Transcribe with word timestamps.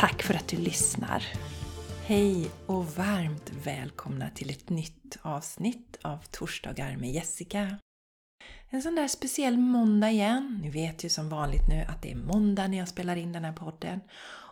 Tack 0.00 0.22
för 0.22 0.34
att 0.34 0.48
du 0.48 0.56
lyssnar! 0.56 1.24
Hej 2.04 2.50
och 2.66 2.86
varmt 2.86 3.50
välkomna 3.64 4.30
till 4.30 4.50
ett 4.50 4.68
nytt 4.68 5.18
avsnitt 5.22 5.98
av 6.02 6.18
Torsdagar 6.30 6.96
med 6.96 7.10
Jessica. 7.10 7.78
En 8.70 8.82
sån 8.82 8.94
där 8.94 9.08
speciell 9.08 9.58
måndag 9.58 10.10
igen. 10.10 10.60
Ni 10.62 10.70
vet 10.70 11.04
ju 11.04 11.08
som 11.08 11.28
vanligt 11.28 11.68
nu 11.68 11.84
att 11.88 12.02
det 12.02 12.12
är 12.12 12.16
måndag 12.16 12.68
när 12.68 12.78
jag 12.78 12.88
spelar 12.88 13.16
in 13.16 13.32
den 13.32 13.44
här 13.44 13.52
podden. 13.52 14.00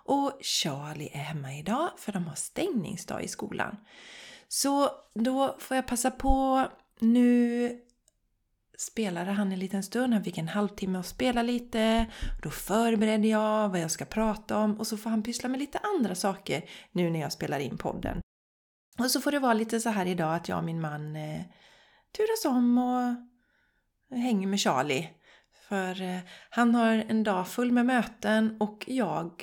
Och 0.04 0.38
Charlie 0.40 1.10
är 1.12 1.18
hemma 1.18 1.54
idag 1.54 1.90
för 1.96 2.12
de 2.12 2.26
har 2.26 2.34
stängningsdag 2.34 3.22
i 3.22 3.28
skolan. 3.28 3.76
Så 4.48 4.90
då 5.14 5.56
får 5.58 5.74
jag 5.74 5.86
passa 5.86 6.10
på 6.10 6.66
nu 6.98 7.80
spelade 8.78 9.30
han 9.30 9.52
en 9.52 9.58
liten 9.58 9.82
stund, 9.82 10.14
han 10.14 10.24
fick 10.24 10.38
en 10.38 10.48
halvtimme 10.48 10.98
att 10.98 11.06
spela 11.06 11.42
lite. 11.42 12.06
Då 12.42 12.50
förberedde 12.50 13.28
jag 13.28 13.68
vad 13.68 13.80
jag 13.80 13.90
ska 13.90 14.04
prata 14.04 14.58
om 14.58 14.78
och 14.78 14.86
så 14.86 14.96
får 14.96 15.10
han 15.10 15.22
pyssla 15.22 15.48
med 15.48 15.60
lite 15.60 15.78
andra 15.96 16.14
saker 16.14 16.64
nu 16.92 17.10
när 17.10 17.20
jag 17.20 17.32
spelar 17.32 17.58
in 17.58 17.78
podden. 17.78 18.20
Och 18.98 19.10
så 19.10 19.20
får 19.20 19.32
det 19.32 19.38
vara 19.38 19.54
lite 19.54 19.80
så 19.80 19.88
här 19.88 20.06
idag 20.06 20.34
att 20.34 20.48
jag 20.48 20.58
och 20.58 20.64
min 20.64 20.80
man 20.80 21.16
eh, 21.16 21.40
turas 22.16 22.44
om 22.44 22.78
och 22.78 23.14
hänger 24.18 24.46
med 24.46 24.60
Charlie. 24.60 25.10
För 25.68 26.02
eh, 26.02 26.18
han 26.50 26.74
har 26.74 27.04
en 27.08 27.24
dag 27.24 27.48
full 27.48 27.72
med 27.72 27.86
möten 27.86 28.56
och 28.60 28.84
jag 28.86 29.42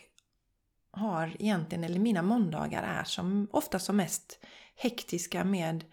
har 0.91 1.35
egentligen, 1.39 1.83
eller 1.83 1.99
mina 1.99 2.21
måndagar 2.21 2.83
är 2.83 3.03
som 3.03 3.47
ofta 3.51 3.79
som 3.79 3.97
mest 3.97 4.39
hektiska 4.75 5.43
med 5.43 5.83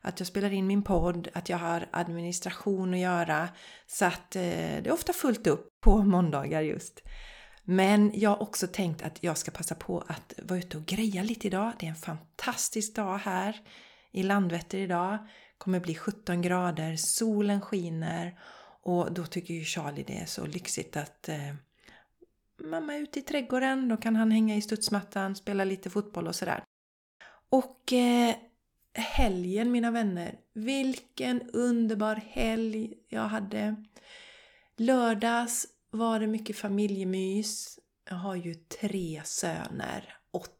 att 0.00 0.20
jag 0.20 0.26
spelar 0.26 0.52
in 0.52 0.66
min 0.66 0.82
podd, 0.82 1.28
att 1.32 1.48
jag 1.48 1.58
har 1.58 1.88
administration 1.90 2.94
att 2.94 3.00
göra. 3.00 3.48
Så 3.86 4.04
att 4.04 4.36
eh, 4.36 4.42
det 4.42 4.86
är 4.86 4.92
ofta 4.92 5.12
fullt 5.12 5.46
upp 5.46 5.80
på 5.80 6.02
måndagar 6.02 6.60
just. 6.60 7.02
Men 7.64 8.10
jag 8.14 8.30
har 8.30 8.42
också 8.42 8.66
tänkt 8.66 9.02
att 9.02 9.22
jag 9.22 9.38
ska 9.38 9.50
passa 9.50 9.74
på 9.74 10.04
att 10.06 10.34
vara 10.42 10.58
ute 10.58 10.76
och 10.76 10.86
greja 10.86 11.22
lite 11.22 11.46
idag. 11.46 11.72
Det 11.78 11.86
är 11.86 11.90
en 11.90 11.96
fantastisk 11.96 12.94
dag 12.94 13.18
här 13.18 13.56
i 14.12 14.22
Landvetter 14.22 14.78
idag. 14.78 15.12
Det 15.12 15.58
kommer 15.58 15.80
bli 15.80 15.94
17 15.94 16.42
grader, 16.42 16.96
solen 16.96 17.60
skiner 17.60 18.38
och 18.82 19.12
då 19.12 19.26
tycker 19.26 19.54
ju 19.54 19.64
Charlie 19.64 20.04
det 20.06 20.18
är 20.18 20.26
så 20.26 20.46
lyxigt 20.46 20.96
att 20.96 21.28
eh, 21.28 21.54
mamma 22.64 22.94
är 22.94 23.00
ute 23.00 23.18
i 23.18 23.22
trädgården. 23.22 23.88
Då 23.88 23.96
kan 23.96 24.16
han 24.16 24.30
hänga 24.30 24.56
i 24.56 24.62
studsmattan, 24.62 25.36
spela 25.36 25.64
lite 25.64 25.90
fotboll 25.90 26.26
och 26.26 26.34
sådär. 26.34 26.64
Och 27.50 27.92
eh, 27.92 28.34
helgen 28.94 29.72
mina 29.72 29.90
vänner. 29.90 30.38
Vilken 30.52 31.50
underbar 31.50 32.14
helg 32.14 32.94
jag 33.08 33.28
hade. 33.28 33.84
Lördags 34.76 35.66
var 35.90 36.20
det 36.20 36.26
mycket 36.26 36.56
familjemys. 36.56 37.78
Jag 38.08 38.16
har 38.16 38.36
ju 38.36 38.54
tre 38.54 39.22
söner. 39.24 40.16
Åt, 40.32 40.50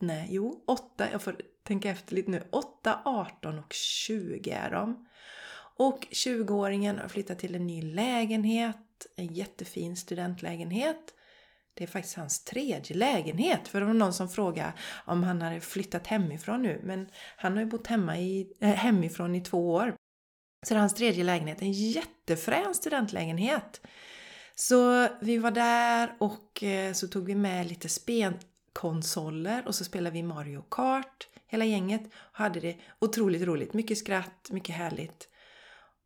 nej, 0.00 0.28
jo, 0.30 0.64
åtta. 0.66 1.10
Jag 1.12 1.22
får 1.22 1.36
tänka 1.62 1.90
efter 1.90 2.14
lite 2.14 2.30
nu. 2.30 2.42
Åtta, 2.50 3.02
18 3.04 3.58
och 3.58 3.72
20 3.72 4.50
är 4.50 4.70
de. 4.70 5.08
Och 5.76 6.06
20-åringen 6.10 7.00
har 7.00 7.08
flyttat 7.08 7.38
till 7.38 7.54
en 7.54 7.66
ny 7.66 7.82
lägenhet. 7.82 9.06
En 9.16 9.34
jättefin 9.34 9.96
studentlägenhet. 9.96 11.14
Det 11.74 11.84
är 11.84 11.88
faktiskt 11.88 12.16
hans 12.16 12.44
tredje 12.44 12.96
lägenhet. 12.96 13.68
För 13.68 13.80
det 13.80 13.86
var 13.86 13.94
någon 13.94 14.12
som 14.12 14.28
frågade 14.28 14.72
om 15.04 15.22
han 15.22 15.42
hade 15.42 15.60
flyttat 15.60 16.06
hemifrån 16.06 16.62
nu. 16.62 16.80
Men 16.84 17.08
han 17.36 17.52
har 17.52 17.60
ju 17.60 17.66
bott 17.66 17.86
hemma 17.86 18.18
i, 18.18 18.52
äh, 18.60 18.68
hemifrån 18.68 19.34
i 19.34 19.40
två 19.40 19.70
år. 19.70 19.94
Så 20.66 20.74
det 20.74 20.78
är 20.78 20.80
hans 20.80 20.94
tredje 20.94 21.24
lägenhet. 21.24 21.62
En 21.62 21.72
jättefrän 21.72 22.74
studentlägenhet. 22.74 23.80
Så 24.54 25.08
vi 25.20 25.38
var 25.38 25.50
där 25.50 26.16
och 26.18 26.62
eh, 26.62 26.92
så 26.92 27.08
tog 27.08 27.26
vi 27.26 27.34
med 27.34 27.66
lite 27.66 27.88
spelkonsoler 27.88 29.66
och 29.66 29.74
så 29.74 29.84
spelade 29.84 30.14
vi 30.14 30.22
Mario 30.22 30.62
Kart. 30.70 31.28
Hela 31.46 31.64
gänget 31.64 32.02
och 32.06 32.38
hade 32.38 32.60
det 32.60 32.76
otroligt 32.98 33.42
roligt. 33.42 33.74
Mycket 33.74 33.98
skratt, 33.98 34.48
mycket 34.50 34.74
härligt. 34.74 35.28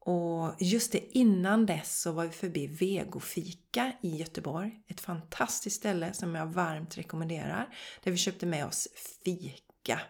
Och 0.09 0.55
just 0.59 0.93
det 0.93 1.17
innan 1.19 1.67
dess 1.67 2.01
så 2.01 2.13
var 2.13 2.25
vi 2.25 2.31
förbi 2.31 2.67
Vegofika 2.67 3.93
i 4.03 4.17
Göteborg. 4.17 4.81
Ett 4.89 5.01
fantastiskt 5.01 5.77
ställe 5.77 6.13
som 6.13 6.35
jag 6.35 6.47
varmt 6.47 6.99
rekommenderar. 6.99 7.77
Där 8.03 8.11
vi 8.11 8.17
köpte 8.17 8.47
med 8.47 8.67
oss 8.67 8.89
fika. 9.25 10.01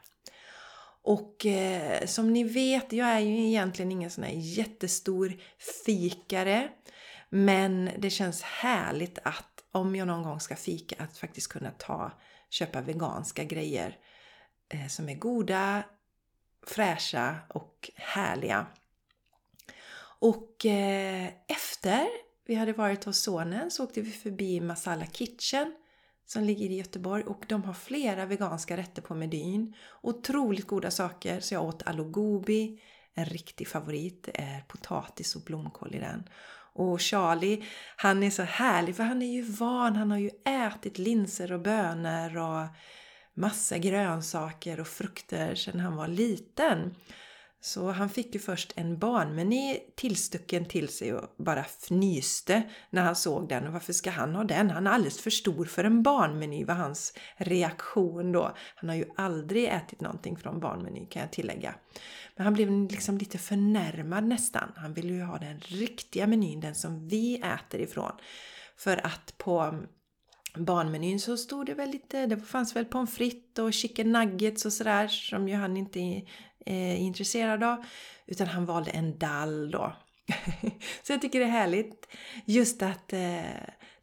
Och 1.02 1.46
eh, 1.46 2.06
som 2.06 2.32
ni 2.32 2.44
vet, 2.44 2.92
jag 2.92 3.08
är 3.08 3.18
ju 3.18 3.46
egentligen 3.46 3.92
ingen 3.92 4.10
sån 4.10 4.24
här 4.24 4.32
jättestor 4.32 5.36
fikare. 5.84 6.68
Men 7.28 7.90
det 7.98 8.10
känns 8.10 8.42
härligt 8.42 9.18
att 9.22 9.64
om 9.72 9.96
jag 9.96 10.06
någon 10.06 10.22
gång 10.22 10.40
ska 10.40 10.56
fika 10.56 10.96
att 10.98 11.18
faktiskt 11.18 11.48
kunna 11.48 11.70
ta, 11.70 12.12
köpa 12.50 12.80
veganska 12.80 13.44
grejer 13.44 13.96
eh, 14.68 14.86
som 14.86 15.08
är 15.08 15.14
goda, 15.14 15.82
fräscha 16.66 17.36
och 17.48 17.90
härliga. 17.94 18.66
Och 20.18 20.66
eh, 20.66 21.28
efter 21.48 22.06
vi 22.46 22.54
hade 22.54 22.72
varit 22.72 23.04
hos 23.04 23.18
sonen 23.22 23.70
så 23.70 23.84
åkte 23.84 24.00
vi 24.00 24.10
förbi 24.10 24.60
Masala 24.60 25.06
Kitchen 25.06 25.72
som 26.26 26.44
ligger 26.44 26.70
i 26.70 26.76
Göteborg 26.76 27.24
och 27.24 27.44
de 27.48 27.64
har 27.64 27.74
flera 27.74 28.26
veganska 28.26 28.76
rätter 28.76 29.02
på 29.02 29.14
menyn. 29.14 29.74
Otroligt 30.02 30.66
goda 30.66 30.90
saker 30.90 31.40
så 31.40 31.54
jag 31.54 31.64
åt 31.64 31.82
alogobi, 31.86 32.80
en 33.14 33.24
riktig 33.24 33.68
favorit, 33.68 34.22
det 34.22 34.40
är 34.40 34.60
potatis 34.60 35.36
och 35.36 35.42
blomkål 35.42 35.94
i 35.94 35.98
den. 35.98 36.28
Och 36.72 37.00
Charlie, 37.00 37.64
han 37.96 38.22
är 38.22 38.30
så 38.30 38.42
härlig 38.42 38.96
för 38.96 39.02
han 39.02 39.22
är 39.22 39.32
ju 39.32 39.42
van, 39.42 39.96
han 39.96 40.10
har 40.10 40.18
ju 40.18 40.30
ätit 40.44 40.98
linser 40.98 41.52
och 41.52 41.60
bönor 41.60 42.36
och 42.36 42.66
massa 43.34 43.78
grönsaker 43.78 44.80
och 44.80 44.88
frukter 44.88 45.54
sedan 45.54 45.80
han 45.80 45.96
var 45.96 46.08
liten. 46.08 46.94
Så 47.66 47.90
han 47.90 48.08
fick 48.08 48.34
ju 48.34 48.40
först 48.40 48.72
en 48.76 48.98
barnmeny 48.98 49.78
tillstucken 49.94 50.64
till 50.64 50.88
sig 50.88 51.14
och 51.14 51.34
bara 51.36 51.64
fnyste 51.64 52.62
när 52.90 53.02
han 53.02 53.16
såg 53.16 53.48
den. 53.48 53.66
Och 53.66 53.72
varför 53.72 53.92
ska 53.92 54.10
han 54.10 54.34
ha 54.34 54.44
den? 54.44 54.70
Han 54.70 54.86
är 54.86 54.90
alldeles 54.90 55.20
för 55.20 55.30
stor 55.30 55.64
för 55.64 55.84
en 55.84 56.02
barnmeny 56.02 56.64
var 56.64 56.74
hans 56.74 57.12
reaktion 57.36 58.32
då. 58.32 58.56
Han 58.74 58.88
har 58.88 58.96
ju 58.96 59.04
aldrig 59.16 59.64
ätit 59.64 60.00
någonting 60.00 60.36
från 60.36 60.60
barnmeny 60.60 61.06
kan 61.06 61.22
jag 61.22 61.32
tillägga. 61.32 61.74
Men 62.36 62.44
han 62.44 62.54
blev 62.54 62.90
liksom 62.90 63.18
lite 63.18 63.38
förnärmad 63.38 64.24
nästan. 64.24 64.72
Han 64.76 64.94
ville 64.94 65.12
ju 65.12 65.22
ha 65.22 65.38
den 65.38 65.60
riktiga 65.60 66.26
menyn, 66.26 66.60
den 66.60 66.74
som 66.74 67.08
vi 67.08 67.38
äter 67.38 67.80
ifrån. 67.80 68.12
För 68.76 69.06
att 69.06 69.34
på 69.38 69.78
barnmenyn 70.58 71.20
så 71.20 71.36
stod 71.36 71.66
det 71.66 71.74
väl 71.74 71.90
lite, 71.90 72.26
det 72.26 72.36
fanns 72.36 72.76
väl 72.76 72.84
pommes 72.84 73.14
frites 73.14 73.58
och 73.58 73.72
chicken 73.72 74.12
nuggets 74.12 74.64
och 74.64 74.72
sådär 74.72 75.08
som 75.08 75.48
ju 75.48 75.54
han 75.54 75.76
inte 75.76 76.00
eh, 76.00 76.24
är 76.66 76.96
intresserad 76.96 77.62
av. 77.62 77.84
Utan 78.26 78.46
han 78.46 78.66
valde 78.66 78.90
en 78.90 79.18
dall 79.18 79.70
då. 79.70 79.96
så 81.02 81.12
jag 81.12 81.22
tycker 81.22 81.38
det 81.38 81.44
är 81.44 81.50
härligt 81.50 82.08
just 82.44 82.82
att 82.82 83.12
eh, 83.12 83.40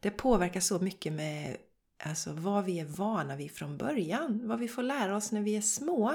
det 0.00 0.10
påverkar 0.10 0.60
så 0.60 0.78
mycket 0.78 1.12
med 1.12 1.56
alltså, 2.04 2.32
vad 2.32 2.64
vi 2.64 2.80
är 2.80 2.84
vana 2.84 3.36
vid 3.36 3.50
från 3.50 3.76
början. 3.76 4.40
Vad 4.48 4.58
vi 4.58 4.68
får 4.68 4.82
lära 4.82 5.16
oss 5.16 5.32
när 5.32 5.40
vi 5.40 5.56
är 5.56 5.60
små 5.60 6.14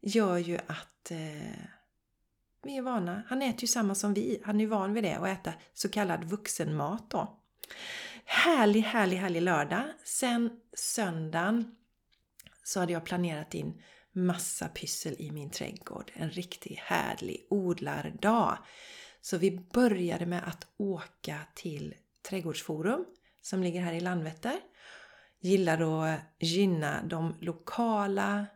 gör 0.00 0.38
ju 0.38 0.58
att 0.66 1.10
eh, 1.10 1.64
vi 2.62 2.76
är 2.76 2.82
vana. 2.82 3.22
Han 3.26 3.42
äter 3.42 3.62
ju 3.62 3.66
samma 3.66 3.94
som 3.94 4.14
vi. 4.14 4.42
Han 4.44 4.56
är 4.56 4.60
ju 4.60 4.66
van 4.66 4.94
vid 4.94 5.04
det 5.04 5.14
att 5.14 5.28
äta 5.28 5.52
så 5.74 5.88
kallad 5.88 6.24
vuxenmat 6.24 7.10
då. 7.10 7.39
Härlig, 8.24 8.80
härlig, 8.80 9.16
härlig 9.16 9.42
lördag. 9.42 9.84
Sen 10.04 10.50
söndagen 10.72 11.76
så 12.64 12.80
hade 12.80 12.92
jag 12.92 13.04
planerat 13.04 13.54
in 13.54 13.82
massa 14.12 14.68
pyssel 14.68 15.16
i 15.18 15.30
min 15.30 15.50
trädgård. 15.50 16.12
En 16.14 16.30
riktigt 16.30 16.78
härlig 16.78 17.46
odlardag. 17.50 18.58
Så 19.20 19.38
vi 19.38 19.50
började 19.50 20.26
med 20.26 20.48
att 20.48 20.66
åka 20.76 21.38
till 21.54 21.94
Trädgårdsforum 22.28 23.04
som 23.42 23.62
ligger 23.62 23.80
här 23.80 23.92
i 23.92 24.00
Landvetter. 24.00 24.60
Gillar 25.40 26.04
att 26.04 26.20
gynna 26.38 27.02
de 27.02 27.34
lokala 27.40 28.46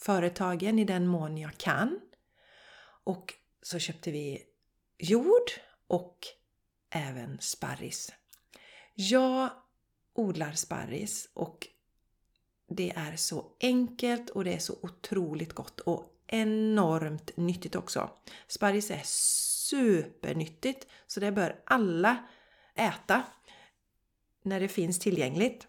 företagen 0.00 0.78
i 0.78 0.84
den 0.84 1.06
mån 1.06 1.38
jag 1.38 1.56
kan. 1.56 2.00
Och 3.04 3.34
så 3.62 3.78
köpte 3.78 4.10
vi 4.10 4.42
jord 4.98 5.50
och 5.86 6.18
även 6.90 7.38
sparris. 7.40 8.12
Jag 8.94 9.50
odlar 10.14 10.52
sparris 10.52 11.28
och 11.34 11.68
det 12.68 12.90
är 12.96 13.16
så 13.16 13.46
enkelt 13.60 14.30
och 14.30 14.44
det 14.44 14.54
är 14.54 14.58
så 14.58 14.74
otroligt 14.82 15.52
gott 15.52 15.80
och 15.80 16.04
enormt 16.26 17.36
nyttigt 17.36 17.76
också. 17.76 18.10
Sparris 18.46 18.90
är 18.90 19.02
supernyttigt 19.04 20.86
så 21.06 21.20
det 21.20 21.32
bör 21.32 21.62
alla 21.66 22.16
äta 22.74 23.22
när 24.42 24.60
det 24.60 24.68
finns 24.68 24.98
tillgängligt. 24.98 25.66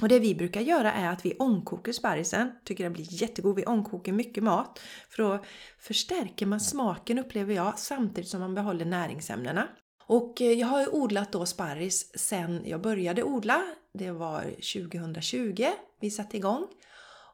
Och 0.00 0.08
det 0.08 0.18
vi 0.18 0.34
brukar 0.34 0.60
göra 0.60 0.92
är 0.92 1.08
att 1.08 1.24
vi 1.24 1.34
ångkokar 1.38 1.92
sparrisen. 1.92 2.52
Tycker 2.64 2.84
den 2.84 2.92
blir 2.92 3.22
jättegod. 3.22 3.56
Vi 3.56 3.66
ångkokar 3.66 4.12
mycket 4.12 4.42
mat. 4.42 4.80
För 5.08 5.22
då 5.22 5.44
förstärker 5.78 6.46
man 6.46 6.60
smaken 6.60 7.18
upplever 7.18 7.54
jag 7.54 7.78
samtidigt 7.78 8.30
som 8.30 8.40
man 8.40 8.54
behåller 8.54 8.84
näringsämnena. 8.84 9.68
Och 10.06 10.40
eh, 10.40 10.52
jag 10.52 10.66
har 10.66 10.80
ju 10.80 10.86
odlat 10.86 11.32
då 11.32 11.46
sparris 11.46 12.18
sen 12.18 12.62
jag 12.64 12.80
började 12.80 13.22
odla. 13.22 13.62
Det 13.92 14.10
var 14.10 14.42
2020 14.42 15.66
vi 16.00 16.10
satte 16.10 16.36
igång. 16.36 16.66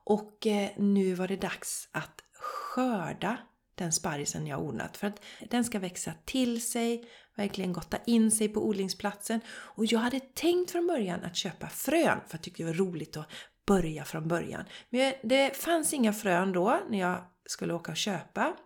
Och 0.05 0.47
eh, 0.47 0.71
nu 0.77 1.15
var 1.15 1.29
det 1.29 1.37
dags 1.37 1.89
att 1.93 2.23
skörda 2.35 3.37
den 3.75 3.93
sparrisen 3.93 4.47
jag 4.47 4.63
odlat. 4.63 4.97
För 4.97 5.07
att 5.07 5.23
den 5.51 5.65
ska 5.65 5.79
växa 5.79 6.13
till 6.25 6.63
sig, 6.63 7.09
verkligen 7.37 7.73
gotta 7.73 7.97
in 8.07 8.31
sig 8.31 8.49
på 8.49 8.67
odlingsplatsen. 8.67 9.41
Och 9.49 9.87
jag 9.87 9.99
hade 9.99 10.21
tänkt 10.21 10.71
från 10.71 10.87
början 10.87 11.25
att 11.25 11.37
köpa 11.37 11.69
frön 11.69 12.21
för 12.27 12.35
jag 12.35 12.43
tyckte 12.43 12.63
det 12.63 12.67
var 12.67 12.75
roligt 12.75 13.17
att 13.17 13.29
börja 13.67 14.05
från 14.05 14.29
början. 14.29 14.65
Men 14.91 15.15
det 15.23 15.57
fanns 15.57 15.95
inga 15.95 16.13
frön 16.13 16.53
då 16.53 16.81
när 16.89 16.99
jag 16.99 17.25
skulle 17.47 17.75
åka 17.75 17.93
och 17.93 17.97
köpa 17.97 18.57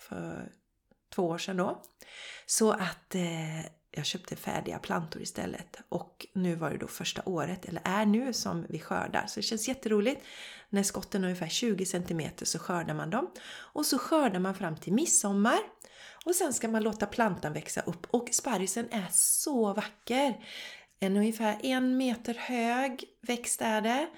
för 0.00 0.52
två 1.14 1.22
år 1.22 1.38
sedan 1.38 1.56
då. 1.56 1.82
Så 2.46 2.72
att 2.72 3.14
eh, 3.14 3.60
jag 3.90 4.06
köpte 4.06 4.36
färdiga 4.36 4.78
plantor 4.78 5.22
istället. 5.22 5.76
Och 5.88 6.26
nu 6.32 6.54
var 6.54 6.70
det 6.70 6.78
då 6.78 6.86
första 6.86 7.22
året, 7.24 7.64
eller 7.64 7.82
är 7.84 8.06
nu, 8.06 8.32
som 8.32 8.66
vi 8.68 8.78
skördar. 8.78 9.26
Så 9.26 9.40
det 9.40 9.44
känns 9.44 9.68
jätteroligt. 9.68 10.24
När 10.70 10.82
skotten 10.82 11.24
är 11.24 11.28
ungefär 11.28 11.48
20 11.48 11.86
cm 11.86 12.22
så 12.42 12.58
skördar 12.58 12.94
man 12.94 13.10
dem. 13.10 13.30
Och 13.50 13.86
så 13.86 13.98
skördar 13.98 14.40
man 14.40 14.54
fram 14.54 14.76
till 14.76 14.92
midsommar. 14.92 15.58
Och 16.24 16.34
sen 16.34 16.52
ska 16.52 16.68
man 16.68 16.82
låta 16.82 17.06
plantan 17.06 17.52
växa 17.52 17.80
upp. 17.80 18.06
Och 18.10 18.28
sparrisen 18.32 18.88
är 18.90 19.08
så 19.10 19.72
vacker! 19.72 20.34
En 21.00 21.16
ungefär 21.16 21.58
en 21.62 21.96
meter 21.96 22.34
hög 22.34 23.04
växt 23.20 23.62
är 23.62 23.80
det. 23.80 24.08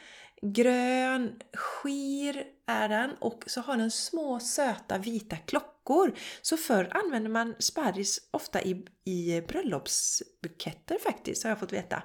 Grön, 0.53 1.43
skir 1.55 2.45
är 2.67 2.89
den 2.89 3.11
och 3.19 3.45
så 3.47 3.61
har 3.61 3.77
den 3.77 3.91
små 3.91 4.41
söta 4.41 4.99
vita 4.99 5.37
klockor. 5.37 6.15
Så 6.43 6.57
förr 6.57 6.89
använde 6.91 7.29
man 7.29 7.55
sparris 7.59 8.29
ofta 8.31 8.63
i, 8.63 8.87
i 9.05 9.41
bröllopsbuketter 9.41 10.99
faktiskt, 11.03 11.43
har 11.43 11.51
jag 11.51 11.61
fått 11.61 11.73
veta. 11.73 12.03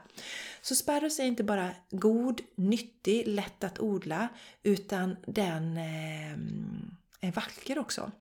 Så 0.61 0.75
sparris 0.75 1.19
är 1.19 1.23
inte 1.23 1.43
bara 1.43 1.69
god, 1.91 2.41
nyttig, 2.55 3.27
lätt 3.27 3.63
att 3.63 3.79
odla, 3.79 4.27
utan 4.63 5.17
den 5.27 5.77
eh, 5.77 7.27
är 7.27 7.31
vacker 7.31 7.79
också. 7.79 8.11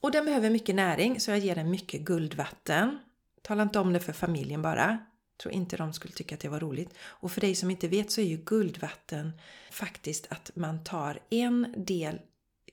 Och 0.00 0.10
den 0.10 0.24
behöver 0.24 0.50
mycket 0.50 0.74
näring, 0.74 1.20
så 1.20 1.30
jag 1.30 1.38
ger 1.38 1.54
den 1.54 1.70
mycket 1.70 2.00
guldvatten. 2.00 2.98
Tala 3.42 3.62
inte 3.62 3.78
om 3.78 3.92
det 3.92 4.00
för 4.00 4.12
familjen 4.12 4.62
bara 4.62 4.98
tror 5.38 5.54
inte 5.54 5.76
de 5.76 5.92
skulle 5.92 6.14
tycka 6.14 6.34
att 6.34 6.40
det 6.40 6.48
var 6.48 6.60
roligt. 6.60 6.94
Och 7.00 7.32
för 7.32 7.40
dig 7.40 7.54
som 7.54 7.70
inte 7.70 7.88
vet 7.88 8.10
så 8.10 8.20
är 8.20 8.24
ju 8.24 8.36
guldvatten 8.36 9.32
faktiskt 9.70 10.26
att 10.30 10.50
man 10.54 10.84
tar 10.84 11.18
en 11.30 11.74
del 11.76 12.20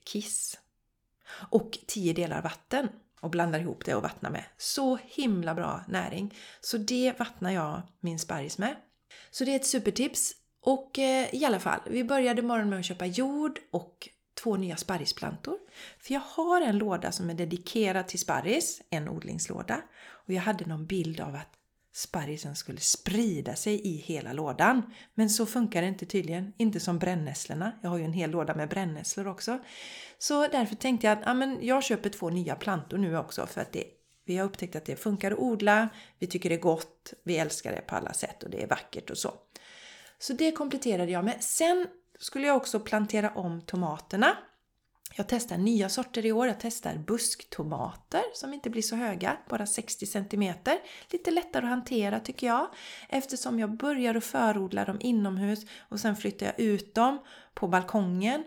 kiss 0.04 0.58
och 1.50 1.78
tio 1.86 2.12
delar 2.12 2.42
vatten 2.42 2.88
och 3.20 3.30
blandar 3.30 3.60
ihop 3.60 3.84
det 3.84 3.94
och 3.94 4.02
vattnar 4.02 4.30
med. 4.30 4.44
Så 4.56 4.98
himla 5.04 5.54
bra 5.54 5.84
näring! 5.88 6.34
Så 6.60 6.78
det 6.78 7.14
vattnar 7.18 7.50
jag 7.50 7.82
min 8.00 8.18
sparris 8.18 8.58
med. 8.58 8.76
Så 9.30 9.44
det 9.44 9.52
är 9.52 9.56
ett 9.56 9.66
supertips. 9.66 10.32
Och 10.60 10.98
eh, 10.98 11.34
i 11.34 11.44
alla 11.44 11.60
fall, 11.60 11.80
vi 11.86 12.04
började 12.04 12.42
morgonen 12.42 12.70
med 12.70 12.78
att 12.78 12.84
köpa 12.84 13.06
jord 13.06 13.58
och 13.70 14.08
två 14.34 14.56
nya 14.56 14.76
sparrisplantor. 14.76 15.58
För 15.98 16.14
jag 16.14 16.20
har 16.20 16.60
en 16.60 16.78
låda 16.78 17.12
som 17.12 17.30
är 17.30 17.34
dedikerad 17.34 18.08
till 18.08 18.18
sparris, 18.18 18.82
en 18.90 19.08
odlingslåda. 19.08 19.82
Och 20.08 20.32
jag 20.32 20.42
hade 20.42 20.66
någon 20.66 20.86
bild 20.86 21.20
av 21.20 21.34
att 21.34 21.52
sparrisen 21.96 22.56
skulle 22.56 22.80
sprida 22.80 23.56
sig 23.56 23.86
i 23.86 23.96
hela 23.96 24.32
lådan. 24.32 24.82
Men 25.14 25.30
så 25.30 25.46
funkar 25.46 25.82
det 25.82 25.88
inte 25.88 26.06
tydligen, 26.06 26.52
inte 26.56 26.80
som 26.80 26.98
brännässlorna. 26.98 27.72
Jag 27.82 27.90
har 27.90 27.98
ju 27.98 28.04
en 28.04 28.12
hel 28.12 28.30
låda 28.30 28.54
med 28.54 28.68
brännässlor 28.68 29.26
också. 29.26 29.58
Så 30.18 30.48
därför 30.48 30.74
tänkte 30.74 31.06
jag 31.06 31.18
att 31.18 31.24
ja, 31.26 31.34
men 31.34 31.58
jag 31.62 31.84
köper 31.84 32.10
två 32.10 32.30
nya 32.30 32.56
plantor 32.56 32.98
nu 32.98 33.18
också 33.18 33.46
för 33.46 33.60
att 33.60 33.72
det, 33.72 33.84
vi 34.24 34.36
har 34.36 34.46
upptäckt 34.46 34.76
att 34.76 34.84
det 34.84 34.96
funkar 34.96 35.30
att 35.30 35.38
odla, 35.38 35.88
vi 36.18 36.26
tycker 36.26 36.48
det 36.48 36.54
är 36.54 36.60
gott, 36.60 37.14
vi 37.22 37.36
älskar 37.36 37.72
det 37.72 37.80
på 37.80 37.94
alla 37.94 38.12
sätt 38.12 38.42
och 38.42 38.50
det 38.50 38.62
är 38.62 38.66
vackert 38.66 39.10
och 39.10 39.18
så. 39.18 39.34
Så 40.18 40.32
det 40.32 40.52
kompletterade 40.52 41.12
jag 41.12 41.24
med. 41.24 41.36
Sen 41.40 41.86
skulle 42.18 42.46
jag 42.46 42.56
också 42.56 42.80
plantera 42.80 43.30
om 43.30 43.60
tomaterna 43.60 44.36
jag 45.16 45.26
testar 45.28 45.56
nya 45.56 45.88
sorter 45.88 46.26
i 46.26 46.32
år. 46.32 46.46
Jag 46.46 46.60
testar 46.60 46.94
busktomater 46.94 48.22
som 48.34 48.54
inte 48.54 48.70
blir 48.70 48.82
så 48.82 48.96
höga, 48.96 49.36
bara 49.48 49.66
60 49.66 50.06
cm. 50.06 50.54
Lite 51.10 51.30
lättare 51.30 51.64
att 51.64 51.70
hantera 51.70 52.20
tycker 52.20 52.46
jag 52.46 52.68
eftersom 53.08 53.58
jag 53.58 53.76
börjar 53.76 54.14
att 54.14 54.24
förodla 54.24 54.84
dem 54.84 54.96
inomhus 55.00 55.66
och 55.88 56.00
sen 56.00 56.16
flyttar 56.16 56.46
jag 56.46 56.60
ut 56.60 56.94
dem 56.94 57.18
på 57.54 57.68
balkongen. 57.68 58.44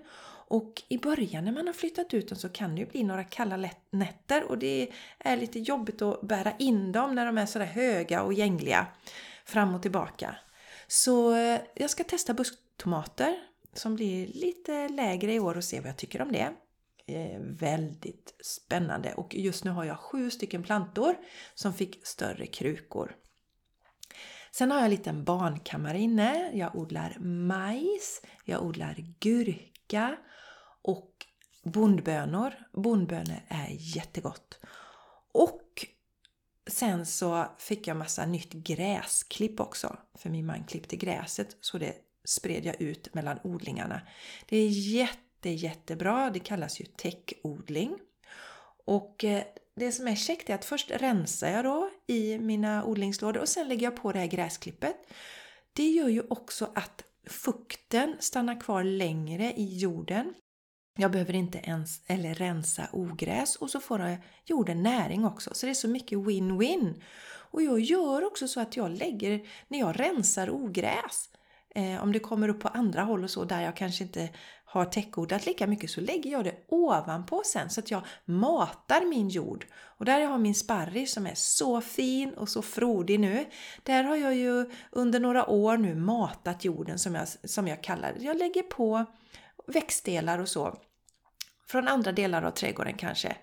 Och 0.51 0.81
i 0.88 0.98
början 0.98 1.45
när 1.45 1.51
man 1.51 1.68
har 1.68 1.74
flyttat 1.74 2.13
ut 2.13 2.30
dem 2.30 2.38
så 2.38 2.50
kan 2.50 2.75
det 2.75 2.81
ju 2.81 2.88
bli 2.88 3.04
några 3.04 3.24
kalla 3.24 3.69
nätter 3.92 4.44
och 4.44 4.57
det 4.57 4.92
är 5.19 5.38
lite 5.38 5.60
jobbigt 5.60 6.01
att 6.01 6.21
bära 6.21 6.54
in 6.60 6.92
dem 6.92 7.16
när 7.16 7.25
de 7.25 7.38
är 7.38 7.45
sådär 7.45 7.66
höga 7.66 8.21
och 8.21 8.33
gängliga 8.33 8.88
fram 9.45 9.75
och 9.75 9.81
tillbaka. 9.81 10.36
Så 10.88 11.36
eh, 11.36 11.60
jag 11.75 11.89
ska 11.89 12.04
testa 12.04 12.33
busktomater 12.33 13.48
som 13.74 13.95
blir 13.95 14.27
lite 14.27 14.89
lägre 14.89 15.33
i 15.33 15.39
år 15.39 15.57
och 15.57 15.63
se 15.63 15.80
vad 15.80 15.89
jag 15.89 15.98
tycker 15.98 16.21
om 16.21 16.31
det. 16.31 16.54
Eh, 17.06 17.39
väldigt 17.39 18.36
spännande 18.44 19.13
och 19.13 19.36
just 19.36 19.63
nu 19.63 19.71
har 19.71 19.86
jag 19.86 20.00
sju 20.00 20.31
stycken 20.31 20.63
plantor 20.63 21.16
som 21.56 21.74
fick 21.74 22.06
större 22.07 22.45
krukor. 22.45 23.16
Sen 24.51 24.71
har 24.71 24.77
jag 24.77 24.86
en 24.86 24.92
liten 24.92 25.24
barnkammare 25.24 26.00
inne. 26.00 26.51
Jag 26.54 26.75
odlar 26.75 27.18
majs, 27.19 28.21
jag 28.45 28.63
odlar 28.63 28.95
gurka 29.19 30.18
och 30.81 31.25
bondbönor. 31.63 32.54
Bondbönor 32.74 33.42
är 33.48 33.68
jättegott. 33.69 34.60
Och 35.31 35.86
sen 36.68 37.06
så 37.06 37.45
fick 37.57 37.88
jag 37.88 37.98
massa 37.98 38.25
nytt 38.25 38.54
gräsklipp 38.54 39.60
också. 39.60 39.98
För 40.18 40.30
min 40.30 40.45
man 40.45 40.63
klippte 40.63 40.95
gräset 40.95 41.57
så 41.61 41.78
det 41.78 41.94
spred 42.26 42.66
jag 42.66 42.81
ut 42.81 43.14
mellan 43.14 43.40
odlingarna. 43.44 44.02
Det 44.45 44.57
är 44.57 44.68
jätte, 44.68 45.49
jättebra. 45.49 46.30
Det 46.30 46.40
kallas 46.40 46.81
ju 46.81 46.85
täckodling. 46.85 47.97
Och 48.85 49.23
eh, 49.23 49.44
det 49.76 49.92
som 49.92 50.07
är 50.07 50.16
käckt 50.16 50.49
är 50.49 50.56
att 50.56 50.66
först 50.66 50.92
rensar 50.92 51.49
jag 51.49 51.66
då 51.66 51.90
i 52.07 52.40
mina 52.40 52.85
odlingslådor 52.85 53.42
och 53.42 53.49
sen 53.49 53.68
lägger 53.68 53.83
jag 53.83 53.95
på 53.95 54.11
det 54.11 54.19
här 54.19 54.28
gräsklippet. 54.28 54.95
Det 55.73 55.90
gör 55.90 56.09
ju 56.09 56.23
också 56.30 56.71
att 56.76 57.04
fukten 57.28 58.16
stannar 58.19 58.61
kvar 58.61 58.83
längre 58.83 59.54
i 59.54 59.78
jorden. 59.78 60.33
Jag 60.97 61.11
behöver 61.11 61.33
inte 61.33 61.57
ens 61.57 62.02
eller 62.07 62.33
rensa 62.33 62.88
ogräs 62.92 63.56
och 63.56 63.69
så 63.69 63.80
får 63.80 64.18
jorden 64.45 64.83
näring 64.83 65.26
också. 65.26 65.54
Så 65.54 65.66
det 65.66 65.71
är 65.71 65.73
så 65.73 65.88
mycket 65.88 66.18
win-win. 66.18 67.02
Och 67.52 67.61
jag 67.61 67.80
gör 67.80 68.26
också 68.26 68.47
så 68.47 68.59
att 68.59 68.78
jag 68.78 68.92
lägger, 68.92 69.47
när 69.68 69.80
jag 69.80 69.99
rensar 69.99 70.49
ogräs, 70.49 71.30
Eh, 71.76 72.04
om 72.04 72.11
det 72.11 72.19
kommer 72.19 72.49
upp 72.49 72.59
på 72.59 72.68
andra 72.68 73.04
håll 73.04 73.23
och 73.23 73.30
så 73.30 73.44
där 73.44 73.61
jag 73.61 73.76
kanske 73.76 74.04
inte 74.04 74.30
har 74.66 74.85
täckodlat 74.85 75.45
lika 75.45 75.68
mycket 75.68 75.90
så 75.90 76.02
lägger 76.02 76.31
jag 76.31 76.44
det 76.44 76.56
ovanpå 76.68 77.42
sen 77.45 77.69
så 77.69 77.80
att 77.80 77.92
jag 77.92 78.02
matar 78.26 79.09
min 79.09 79.30
jord. 79.30 79.66
Och 79.76 80.06
där 80.06 80.19
jag 80.19 80.30
har 80.30 80.38
min 80.38 80.56
sparris 80.56 81.14
som 81.14 81.28
är 81.28 81.35
så 81.35 81.81
fin 81.81 82.33
och 82.33 82.49
så 82.49 82.61
frodig 82.61 83.19
nu. 83.19 83.45
Där 83.83 84.04
har 84.04 84.16
jag 84.16 84.35
ju 84.35 84.71
under 84.92 85.19
några 85.19 85.49
år 85.49 85.78
nu 85.78 85.95
matat 85.95 86.66
jorden 86.66 86.99
som 86.99 87.16
jag, 87.16 87.28
som 87.28 87.68
jag 87.68 87.83
kallar 87.83 88.14
det. 88.14 88.23
Jag 88.23 88.38
lägger 88.38 88.64
på 88.64 89.06
växtdelar 89.68 90.40
och 90.40 90.47
så. 90.47 90.78
Från 91.68 91.88
andra 91.88 92.11
delar 92.11 92.44
av 92.44 92.52
trädgården 92.52 92.97
kanske. 92.97 93.35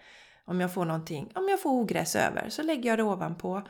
Om 0.45 0.61
jag 0.61 0.75
får 0.75 0.85
någonting, 0.85 1.31
om 1.35 1.49
jag 1.49 1.63
får 1.63 1.71
ogräs 1.71 2.17
över 2.17 2.49
så 2.49 2.63
lägger 2.63 2.91
jag 2.91 2.99
det 2.99 3.03
ovanpå 3.03 3.63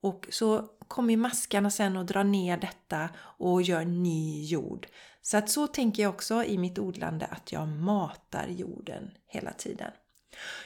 och 0.00 0.28
så 0.30 0.68
kommer 0.88 1.16
maskarna 1.16 1.70
sen 1.70 1.96
och 1.96 2.06
drar 2.06 2.24
ner 2.24 2.56
detta 2.56 3.08
och 3.18 3.62
gör 3.62 3.84
ny 3.84 4.44
jord. 4.44 4.86
Så 5.22 5.36
att 5.36 5.50
så 5.50 5.66
tänker 5.66 6.02
jag 6.02 6.14
också 6.14 6.44
i 6.44 6.58
mitt 6.58 6.78
odlande 6.78 7.26
att 7.26 7.52
jag 7.52 7.68
matar 7.68 8.46
jorden 8.48 9.10
hela 9.26 9.52
tiden. 9.52 9.90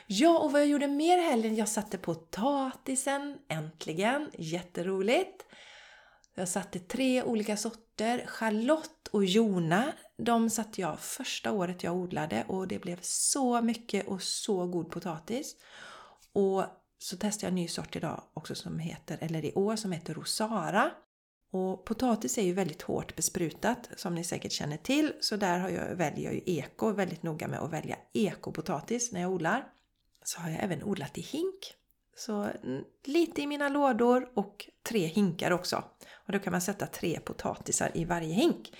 Ja, 0.06 0.38
och 0.38 0.52
vad 0.52 0.60
jag 0.60 0.68
gjorde 0.68 0.86
mer 0.88 1.18
helgen? 1.18 1.56
Jag 1.56 1.68
satte 1.68 1.98
potatisen, 1.98 3.38
äntligen! 3.48 4.30
Jätteroligt! 4.38 5.44
Jag 6.34 6.48
satte 6.48 6.78
tre 6.78 7.22
olika 7.22 7.56
sorter. 7.56 8.26
Charlotte 8.26 9.08
och 9.10 9.24
Jona, 9.24 9.92
de 10.16 10.50
satte 10.50 10.80
jag 10.80 11.00
första 11.00 11.52
året 11.52 11.82
jag 11.82 11.96
odlade 11.96 12.44
och 12.48 12.68
det 12.68 12.78
blev 12.78 12.98
så 13.02 13.62
mycket 13.62 14.06
och 14.06 14.22
så 14.22 14.66
god 14.66 14.90
potatis. 14.90 15.56
Och 16.32 16.64
så 16.98 17.16
testade 17.16 17.46
jag 17.46 17.48
en 17.48 17.54
ny 17.54 17.68
sort 17.68 17.96
idag 17.96 18.22
också 18.34 18.54
som 18.54 18.78
heter, 18.78 19.18
eller 19.20 19.44
i 19.44 19.52
år, 19.54 19.76
som 19.76 19.92
heter 19.92 20.14
Rosara. 20.14 20.90
Och 21.52 21.84
potatis 21.84 22.38
är 22.38 22.42
ju 22.42 22.52
väldigt 22.52 22.82
hårt 22.82 23.16
besprutat 23.16 23.88
som 23.96 24.14
ni 24.14 24.24
säkert 24.24 24.52
känner 24.52 24.76
till. 24.76 25.12
Så 25.20 25.36
där 25.36 25.58
har 25.58 25.68
jag, 25.68 25.96
väljer 25.96 26.24
jag 26.24 26.34
ju 26.34 26.42
eko, 26.46 26.92
väldigt 26.92 27.22
noga 27.22 27.48
med 27.48 27.58
att 27.58 27.72
välja 27.72 27.96
ekopotatis 28.12 29.12
när 29.12 29.20
jag 29.20 29.30
odlar. 29.30 29.66
Så 30.24 30.40
har 30.40 30.50
jag 30.50 30.64
även 30.64 30.82
odlat 30.82 31.18
i 31.18 31.20
hink. 31.20 31.74
Så 32.16 32.48
lite 33.04 33.42
i 33.42 33.46
mina 33.46 33.68
lådor 33.68 34.28
och 34.34 34.66
tre 34.82 35.06
hinkar 35.06 35.50
också. 35.50 35.84
Och 36.26 36.32
då 36.32 36.38
kan 36.38 36.50
man 36.50 36.60
sätta 36.60 36.86
tre 36.86 37.20
potatisar 37.20 37.90
i 37.94 38.04
varje 38.04 38.34
hink. 38.34 38.72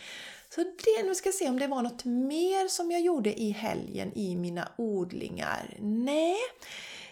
Så 0.55 0.63
det, 0.63 1.03
nu 1.05 1.15
ska 1.15 1.29
jag 1.29 1.35
se 1.35 1.49
om 1.49 1.59
det 1.59 1.67
var 1.67 1.83
något 1.83 2.05
mer 2.05 2.69
som 2.69 2.91
jag 2.91 3.01
gjorde 3.01 3.41
i 3.41 3.51
helgen 3.51 4.13
i 4.19 4.37
mina 4.37 4.69
odlingar. 4.79 5.77
Nej. 5.81 6.37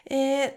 Eh, 0.04 0.50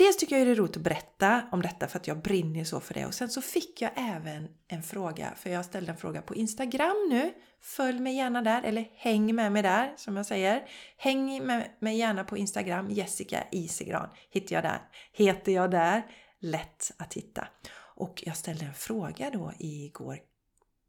dels 0.00 0.16
tycker 0.16 0.38
jag 0.38 0.46
det 0.46 0.50
är 0.50 0.54
roligt 0.54 0.76
att 0.76 0.82
berätta 0.82 1.42
om 1.52 1.62
detta 1.62 1.88
för 1.88 1.98
att 1.98 2.06
jag 2.06 2.22
brinner 2.22 2.64
så 2.64 2.80
för 2.80 2.94
det. 2.94 3.06
Och 3.06 3.14
sen 3.14 3.28
så 3.28 3.42
fick 3.42 3.82
jag 3.82 3.90
även 3.96 4.48
en 4.68 4.82
fråga, 4.82 5.34
för 5.36 5.50
jag 5.50 5.64
ställde 5.64 5.92
en 5.92 5.98
fråga 5.98 6.22
på 6.22 6.34
Instagram 6.34 6.96
nu. 7.10 7.32
Följ 7.60 8.00
mig 8.00 8.16
gärna 8.16 8.42
där, 8.42 8.62
eller 8.62 8.90
häng 8.94 9.34
med 9.34 9.52
mig 9.52 9.62
där 9.62 9.94
som 9.96 10.16
jag 10.16 10.26
säger. 10.26 10.68
Häng 10.96 11.46
med 11.46 11.70
mig 11.80 11.96
gärna 11.96 12.24
på 12.24 12.36
Instagram, 12.36 12.90
Jessica 12.90 13.44
Isegran 13.50 14.08
hittar 14.30 14.54
jag 14.56 14.64
där. 14.64 14.80
Heter 15.12 15.52
jag 15.52 15.70
där, 15.70 16.02
lätt 16.40 16.92
att 16.96 17.14
hitta. 17.14 17.48
Och 17.96 18.22
jag 18.26 18.36
ställde 18.36 18.64
en 18.64 18.74
fråga 18.74 19.30
då 19.30 19.52
igår 19.58 20.18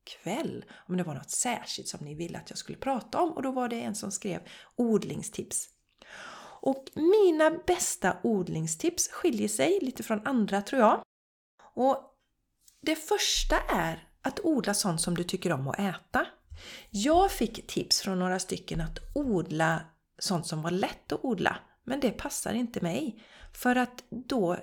kväll 0.04 0.66
om 0.88 0.98
det 0.98 1.04
var 1.04 1.14
något 1.14 1.32
särskilt 1.32 1.88
som 1.88 2.06
ni 2.06 2.16
ville 2.16 2.38
att 2.38 2.50
jag 2.50 2.58
skulle 2.58 2.78
prata 2.78 3.22
om 3.22 3.32
och 3.32 3.44
då 3.44 3.52
var 3.52 3.70
det 3.70 3.82
en 3.82 3.96
som 3.96 4.12
skrev 4.12 4.42
odlingstips. 4.76 5.70
Och 6.62 6.86
mina 6.96 7.52
bästa 7.68 8.18
odlingstips 8.24 9.08
skiljer 9.08 9.48
sig 9.48 9.80
lite 9.82 10.04
från 10.04 10.28
andra 10.28 10.62
tror 10.62 10.82
jag. 10.82 11.02
Och 11.76 11.98
Det 12.82 12.96
första 12.96 13.56
är 13.70 14.08
att 14.22 14.40
odla 14.44 14.74
sånt 14.74 15.02
som 15.02 15.16
du 15.16 15.24
tycker 15.24 15.52
om 15.52 15.68
att 15.68 15.80
äta. 15.80 16.26
Jag 16.90 17.32
fick 17.32 17.68
tips 17.68 18.02
från 18.02 18.20
några 18.20 18.40
stycken 18.40 18.82
att 18.82 19.00
odla 19.16 19.82
sånt 20.20 20.48
som 20.48 20.62
var 20.62 20.72
lätt 20.72 21.12
att 21.12 21.26
odla. 21.26 21.58
Men 21.84 22.00
det 22.00 22.12
passar 22.12 22.54
inte 22.54 22.82
mig. 22.82 23.24
För 23.54 23.76
att 23.76 24.04
då 24.10 24.58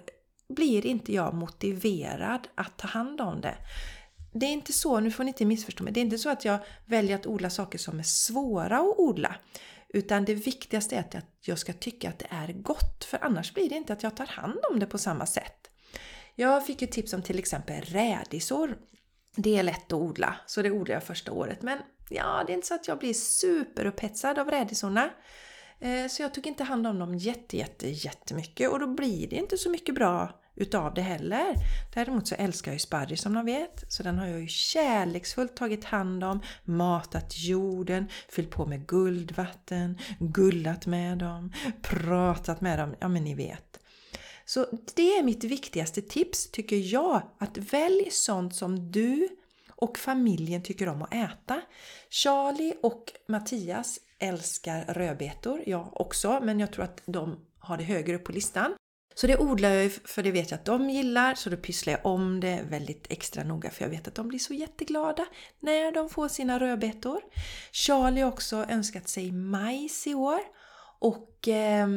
blir 0.49 0.87
inte 0.87 1.12
jag 1.12 1.35
motiverad 1.35 2.49
att 2.55 2.78
ta 2.78 2.88
hand 2.88 3.21
om 3.21 3.40
det. 3.40 3.55
Det 4.33 4.47
är 4.47 4.52
inte 4.52 4.73
så, 4.73 5.00
nu 5.00 5.11
får 5.11 5.25
ni 5.25 5.28
inte 5.28 5.45
missförstå 5.45 5.85
mig, 5.85 5.93
det 5.93 6.00
är 6.00 6.05
inte 6.05 6.19
så 6.19 6.31
att 6.31 6.45
jag 6.45 6.59
väljer 6.87 7.17
att 7.17 7.26
odla 7.26 7.50
saker 7.50 7.78
som 7.78 7.99
är 7.99 8.02
svåra 8.02 8.78
att 8.78 8.99
odla. 8.99 9.37
Utan 9.88 10.25
det 10.25 10.35
viktigaste 10.35 10.97
är 10.97 11.00
att 11.00 11.26
jag 11.40 11.59
ska 11.59 11.73
tycka 11.73 12.09
att 12.09 12.18
det 12.18 12.26
är 12.30 12.52
gott, 12.52 13.04
för 13.04 13.25
annars 13.25 13.54
blir 13.54 13.68
det 13.68 13.76
inte 13.76 13.92
att 13.92 14.02
jag 14.02 14.16
tar 14.16 14.26
hand 14.26 14.59
om 14.71 14.78
det 14.78 14.87
på 14.87 14.99
samma 14.99 15.26
sätt. 15.26 15.71
Jag 16.35 16.66
fick 16.66 16.83
ju 16.83 16.88
tips 16.88 17.12
om 17.12 17.23
till 17.23 17.38
exempel 17.38 17.83
rädisor. 17.83 18.78
Det 19.37 19.59
är 19.59 19.62
lätt 19.62 19.87
att 19.87 19.92
odla, 19.92 20.37
så 20.47 20.62
det 20.62 20.71
odlar 20.71 20.95
jag 20.95 21.02
första 21.02 21.33
året. 21.33 21.62
Men 21.62 21.78
ja, 22.11 22.45
det 22.47 22.52
är 22.52 22.54
inte 22.54 22.66
så 22.66 22.75
att 22.75 22.88
jag 22.88 22.99
blir 22.99 23.14
superupphetsad 23.14 24.38
av 24.38 24.50
rädisorna. 24.50 25.11
Eh, 25.80 26.07
så 26.09 26.23
jag 26.23 26.35
tog 26.35 26.47
inte 26.47 26.64
hand 26.64 26.87
om 26.87 26.99
dem 26.99 27.14
jätte, 27.14 27.57
jätte, 27.57 27.88
jättemycket 27.88 28.71
och 28.71 28.80
då 28.80 28.87
blir 28.87 29.28
det 29.28 29.37
inte 29.37 29.59
så 29.59 29.71
mycket 29.71 29.95
bra 29.95 30.40
utav 30.58 30.94
det 30.94 31.02
heller. 31.02 31.54
Däremot 31.94 32.28
så 32.28 32.34
älskar 32.34 32.70
jag 32.70 32.74
ju 32.74 32.78
sparris 32.78 33.22
som 33.22 33.32
ni 33.32 33.42
vet, 33.42 33.84
så 33.88 34.02
den 34.02 34.18
har 34.18 34.26
jag 34.26 34.40
ju 34.40 34.48
kärleksfullt 34.48 35.56
tagit 35.56 35.84
hand 35.84 36.24
om, 36.24 36.40
matat 36.64 37.38
jorden, 37.38 38.08
fyllt 38.28 38.50
på 38.50 38.66
med 38.66 38.86
guldvatten, 38.86 39.98
gullat 40.18 40.86
med 40.86 41.18
dem, 41.18 41.52
pratat 41.82 42.60
med 42.60 42.78
dem, 42.78 42.94
ja 43.00 43.08
men 43.08 43.24
ni 43.24 43.34
vet. 43.34 43.80
Så 44.44 44.66
det 44.94 45.18
är 45.18 45.22
mitt 45.22 45.44
viktigaste 45.44 46.02
tips 46.02 46.50
tycker 46.50 46.76
jag, 46.76 47.22
att 47.38 47.58
välj 47.58 48.08
sånt 48.10 48.54
som 48.54 48.92
du 48.92 49.28
och 49.70 49.98
familjen 49.98 50.62
tycker 50.62 50.88
om 50.88 51.02
att 51.02 51.14
äta. 51.14 51.60
Charlie 52.10 52.74
och 52.82 53.12
Mattias 53.28 53.98
älskar 54.18 54.84
rödbetor, 54.84 55.62
jag 55.66 56.00
också, 56.00 56.40
men 56.42 56.60
jag 56.60 56.72
tror 56.72 56.84
att 56.84 57.02
de 57.06 57.36
har 57.58 57.76
det 57.76 57.84
högre 57.84 58.16
upp 58.16 58.24
på 58.24 58.32
listan. 58.32 58.74
Så 59.20 59.26
det 59.26 59.38
odlar 59.38 59.70
jag 59.70 59.92
för 59.92 60.22
det 60.22 60.30
vet 60.30 60.50
jag 60.50 60.58
att 60.58 60.64
de 60.64 60.90
gillar, 60.90 61.34
så 61.34 61.50
då 61.50 61.56
pysslar 61.56 61.92
jag 61.92 62.06
om 62.06 62.40
det 62.40 62.62
väldigt 62.68 63.06
extra 63.10 63.44
noga 63.44 63.70
för 63.70 63.84
jag 63.84 63.90
vet 63.90 64.08
att 64.08 64.14
de 64.14 64.28
blir 64.28 64.38
så 64.38 64.54
jätteglada 64.54 65.26
när 65.60 65.92
de 65.92 66.08
får 66.08 66.28
sina 66.28 66.58
rödbetor. 66.58 67.20
Charlie 67.72 68.20
har 68.20 68.32
också 68.32 68.56
önskat 68.56 69.08
sig 69.08 69.32
majs 69.32 70.06
i 70.06 70.14
år 70.14 70.40
och 70.98 71.48
eh, 71.48 71.88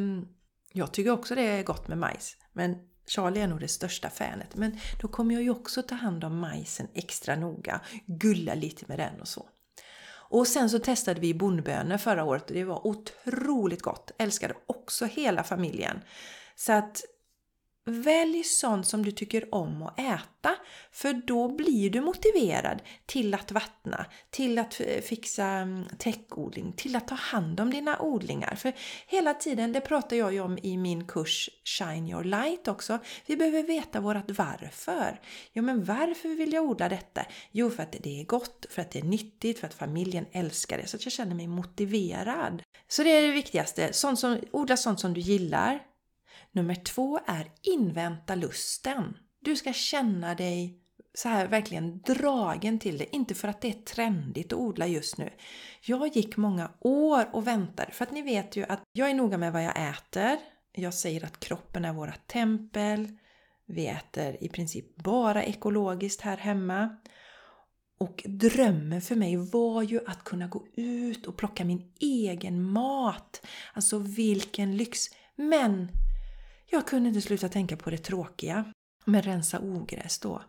jag 0.74 0.92
tycker 0.92 1.12
också 1.12 1.36
det 1.36 1.42
är 1.42 1.64
gott 1.64 1.88
med 1.88 1.98
majs. 1.98 2.38
Men 2.54 2.78
Charlie 3.08 3.42
är 3.42 3.48
nog 3.48 3.60
det 3.60 3.68
största 3.68 4.10
fanet. 4.10 4.56
Men 4.56 4.80
då 5.02 5.08
kommer 5.08 5.34
jag 5.34 5.44
ju 5.44 5.50
också 5.50 5.82
ta 5.82 5.96
hand 5.96 6.24
om 6.24 6.40
majsen 6.40 6.88
extra 6.94 7.36
noga, 7.36 7.82
gulla 8.06 8.54
lite 8.54 8.86
med 8.88 9.00
den 9.00 9.22
och 9.22 9.28
så. 9.28 9.50
Och 10.14 10.48
sen 10.48 10.70
så 10.70 10.80
testade 10.80 11.20
vi 11.20 11.34
bondbönor 11.34 11.98
förra 11.98 12.24
året 12.24 12.50
och 12.50 12.56
det 12.56 12.64
var 12.64 12.88
otroligt 12.88 13.82
gott. 13.82 14.12
Älskade 14.18 14.54
också 14.68 15.06
hela 15.06 15.44
familjen. 15.44 16.02
Så 16.56 16.74
att 16.74 17.02
Välj 17.86 18.44
sånt 18.44 18.88
som 18.88 19.06
du 19.06 19.12
tycker 19.12 19.56
om 19.56 19.84
att 19.84 20.00
äta, 20.00 20.56
för 20.92 21.14
då 21.14 21.48
blir 21.48 21.90
du 21.90 22.02
motiverad 22.02 22.82
till 23.06 23.34
att 23.34 23.52
vattna, 23.52 24.06
till 24.30 24.60
att 24.60 24.74
fixa 25.04 25.46
mm, 25.46 25.86
täckodling, 25.98 26.74
till 26.74 26.96
att 26.96 27.08
ta 27.08 27.16
hand 27.16 27.60
om 27.60 27.72
dina 27.72 28.00
odlingar. 28.02 28.56
För 28.56 28.74
hela 29.08 29.34
tiden, 29.34 29.74
det 29.74 29.82
pratar 29.82 30.16
jag 30.16 30.34
ju 30.34 30.40
om 30.40 30.58
i 30.62 30.78
min 30.78 31.08
kurs 31.08 31.50
Shine 31.64 32.08
Your 32.08 32.24
Light 32.24 32.68
också, 32.68 33.00
vi 33.26 33.38
behöver 33.38 33.64
veta 33.64 34.00
vårat 34.00 34.26
varför. 34.28 35.22
Ja, 35.54 35.62
men 35.62 35.84
varför 35.84 36.30
vill 36.30 36.54
jag 36.54 36.64
odla 36.64 36.90
detta? 36.90 37.26
Jo, 37.52 37.70
för 37.70 37.84
att 37.84 37.96
det 38.00 38.22
är 38.22 38.26
gott, 38.26 38.66
för 38.70 38.82
att 38.82 38.92
det 38.92 39.00
är 39.00 39.04
nyttigt, 39.04 39.60
för 39.60 39.68
att 39.68 39.74
familjen 39.74 40.26
älskar 40.32 40.78
det, 40.78 40.88
så 40.88 40.98
att 40.98 41.06
jag 41.06 41.14
känner 41.14 41.36
mig 41.36 41.48
motiverad. 41.48 42.64
Så 42.88 43.04
det 43.04 43.10
är 43.10 43.28
det 43.28 43.34
viktigaste, 43.34 43.94
sånt 43.94 44.20
som, 44.20 44.40
odla 44.52 44.78
sånt 44.78 45.00
som 45.00 45.14
du 45.14 45.22
gillar, 45.22 45.91
Nummer 46.52 46.76
två 46.76 47.20
är 47.26 47.52
invänta 47.62 48.36
lusten. 48.36 49.18
Du 49.40 49.56
ska 49.56 49.74
känna 49.74 50.36
dig 50.36 50.78
så 51.14 51.30
här 51.30 51.48
verkligen 51.48 52.02
dragen 52.02 52.80
till 52.80 52.98
det, 52.98 53.16
inte 53.16 53.36
för 53.36 53.48
att 53.48 53.62
det 53.62 53.68
är 53.68 53.82
trendigt 53.96 54.54
att 54.54 54.60
odla 54.60 54.88
just 54.88 55.18
nu. 55.18 55.30
Jag 55.82 56.16
gick 56.16 56.38
många 56.38 56.72
år 56.80 57.30
och 57.34 57.48
väntade, 57.48 57.92
för 57.92 58.06
att 58.06 58.12
ni 58.12 58.22
vet 58.22 58.56
ju 58.56 58.64
att 58.64 58.84
jag 58.92 59.10
är 59.10 59.14
noga 59.14 59.38
med 59.38 59.54
vad 59.54 59.64
jag 59.64 59.90
äter. 59.90 60.38
Jag 60.72 60.94
säger 60.94 61.26
att 61.26 61.40
kroppen 61.40 61.86
är 61.86 61.94
våra 61.94 62.14
tempel. 62.28 63.18
Vi 63.66 63.88
äter 63.88 64.44
i 64.44 64.50
princip 64.50 64.96
bara 64.96 65.44
ekologiskt 65.44 66.22
här 66.22 66.38
hemma. 66.38 66.98
Och 68.00 68.24
drömmen 68.26 69.02
för 69.02 69.16
mig 69.16 69.38
var 69.38 69.84
ju 69.84 70.00
att 70.08 70.24
kunna 70.24 70.48
gå 70.48 70.68
ut 70.76 71.26
och 71.26 71.38
plocka 71.38 71.66
min 71.66 71.94
egen 72.00 72.64
mat. 72.64 73.46
Alltså 73.74 74.00
vilken 74.00 74.78
lyx! 74.78 75.00
Men 75.36 75.88
jag 76.72 76.88
kunde 76.88 77.10
inte 77.10 77.22
sluta 77.22 77.50
tänka 77.50 77.78
på 77.78 77.90
det 77.90 77.98
tråkiga 77.98 78.66
med 79.06 79.26
rensa 79.26 79.60
ogräs 79.60 80.20
då. 80.20 80.42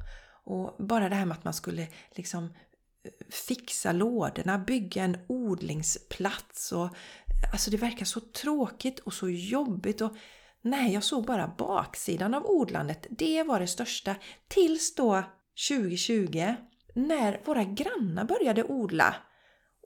Och 0.45 0.87
bara 0.87 1.09
det 1.09 1.14
här 1.14 1.26
med 1.26 1.37
att 1.37 1.45
man 1.45 1.55
skulle 1.55 1.88
liksom 2.11 2.45
eh, 2.45 3.11
fixa 3.31 3.93
lådorna, 3.93 4.59
bygga 4.59 5.05
en 5.05 5.19
odlingsplats 5.26 6.73
och 6.73 6.85
eh, 6.85 7.52
alltså 7.52 7.71
det 7.71 7.76
verkar 7.76 8.07
så 8.07 8.21
tråkigt 8.21 8.99
och 8.99 9.12
så 9.12 9.29
jobbigt 9.29 10.00
och 10.00 10.17
nej, 10.62 10.95
jag 10.95 11.05
såg 11.05 11.26
bara 11.26 11.55
baksidan 11.59 12.35
av 12.35 12.47
odlandet. 12.47 13.07
Det 13.11 13.43
var 13.43 13.61
det 13.61 13.67
största 13.67 14.14
tills 14.49 14.95
då 14.95 15.23
2020 15.69 16.55
när 16.95 17.41
våra 17.45 17.64
grannar 17.64 18.25
började 18.25 18.64
odla 18.64 19.14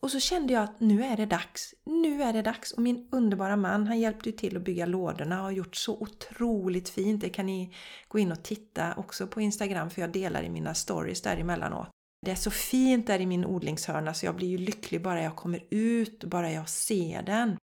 och 0.07 0.13
så 0.13 0.21
kände 0.21 0.53
jag 0.53 0.63
att 0.63 0.81
nu 0.81 1.05
är 1.05 1.17
det 1.17 1.27
dags. 1.27 1.75
Nu 1.85 2.23
är 2.23 2.33
det 2.33 2.43
dags. 2.43 2.73
Och 2.73 2.83
min 2.83 3.09
underbara 3.13 3.57
man, 3.57 3.87
han 3.87 4.01
hjälpte 4.01 4.29
ju 4.29 4.37
till 4.37 4.57
att 4.57 4.63
bygga 4.63 4.87
lådorna 4.87 5.39
och 5.39 5.45
har 5.45 5.51
gjort 5.51 5.77
så 5.77 5.97
otroligt 5.97 6.89
fint. 6.89 7.21
Det 7.21 7.29
kan 7.29 7.47
ni 7.47 7.75
gå 8.09 8.19
in 8.19 8.33
och 8.33 8.43
titta 8.43 8.95
också 8.95 9.27
på 9.27 9.41
Instagram 9.41 9.91
för 9.91 10.01
jag 10.01 10.13
delar 10.13 10.43
i 10.43 10.49
mina 10.49 10.75
stories 10.75 11.23
där 11.23 11.37
emellanåt. 11.37 11.89
Det 12.27 12.31
är 12.31 12.35
så 12.35 12.51
fint 12.51 13.07
där 13.07 13.21
i 13.21 13.27
min 13.27 13.45
odlingshörna 13.45 14.15
så 14.15 14.27
jag 14.27 14.37
blir 14.37 14.49
ju 14.49 14.59
lycklig 14.59 15.03
bara 15.03 15.23
jag 15.23 15.37
kommer 15.37 15.65
ut 15.71 16.25
och 16.25 16.31
bara 16.31 16.53
jag 16.53 16.69
ser 16.69 17.23
den. 17.23 17.57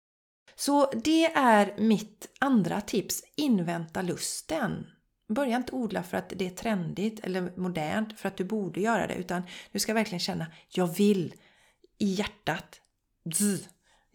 Så 0.55 0.91
det 1.03 1.25
är 1.25 1.75
mitt 1.77 2.27
andra 2.39 2.81
tips. 2.81 3.23
Invänta 3.35 4.01
lusten. 4.01 4.85
Börja 5.29 5.57
inte 5.57 5.75
odla 5.75 6.03
för 6.03 6.17
att 6.17 6.33
det 6.35 6.45
är 6.45 6.49
trendigt 6.49 7.19
eller 7.19 7.57
modernt, 7.57 8.19
för 8.19 8.27
att 8.27 8.37
du 8.37 8.43
borde 8.43 8.81
göra 8.81 9.07
det, 9.07 9.15
utan 9.15 9.43
du 9.71 9.79
ska 9.79 9.93
verkligen 9.93 10.19
känna, 10.19 10.47
jag 10.69 10.87
vill 10.87 11.33
i 12.01 12.05
hjärtat. 12.05 12.81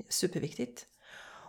Superviktigt. 0.09 0.87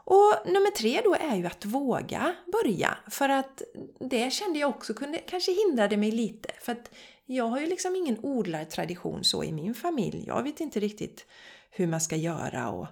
Och 0.09 0.33
nummer 0.45 0.71
tre 0.71 1.01
då 1.03 1.15
är 1.15 1.35
ju 1.35 1.45
att 1.45 1.65
våga 1.65 2.35
börja. 2.51 2.97
För 3.09 3.29
att 3.29 3.61
det 3.99 4.33
kände 4.33 4.59
jag 4.59 4.69
också 4.69 4.93
kunde, 4.93 5.17
kanske 5.17 5.51
hindrade 5.51 5.97
mig 5.97 6.11
lite. 6.11 6.49
För 6.61 6.71
att 6.71 6.91
jag 7.25 7.47
har 7.47 7.59
ju 7.59 7.65
liksom 7.65 7.95
ingen 7.95 8.19
odlartradition 8.21 9.23
så 9.23 9.43
i 9.43 9.51
min 9.51 9.73
familj. 9.73 10.23
Jag 10.27 10.43
vet 10.43 10.59
inte 10.59 10.79
riktigt 10.79 11.25
hur 11.71 11.87
man 11.87 12.01
ska 12.01 12.15
göra 12.15 12.69
och, 12.69 12.87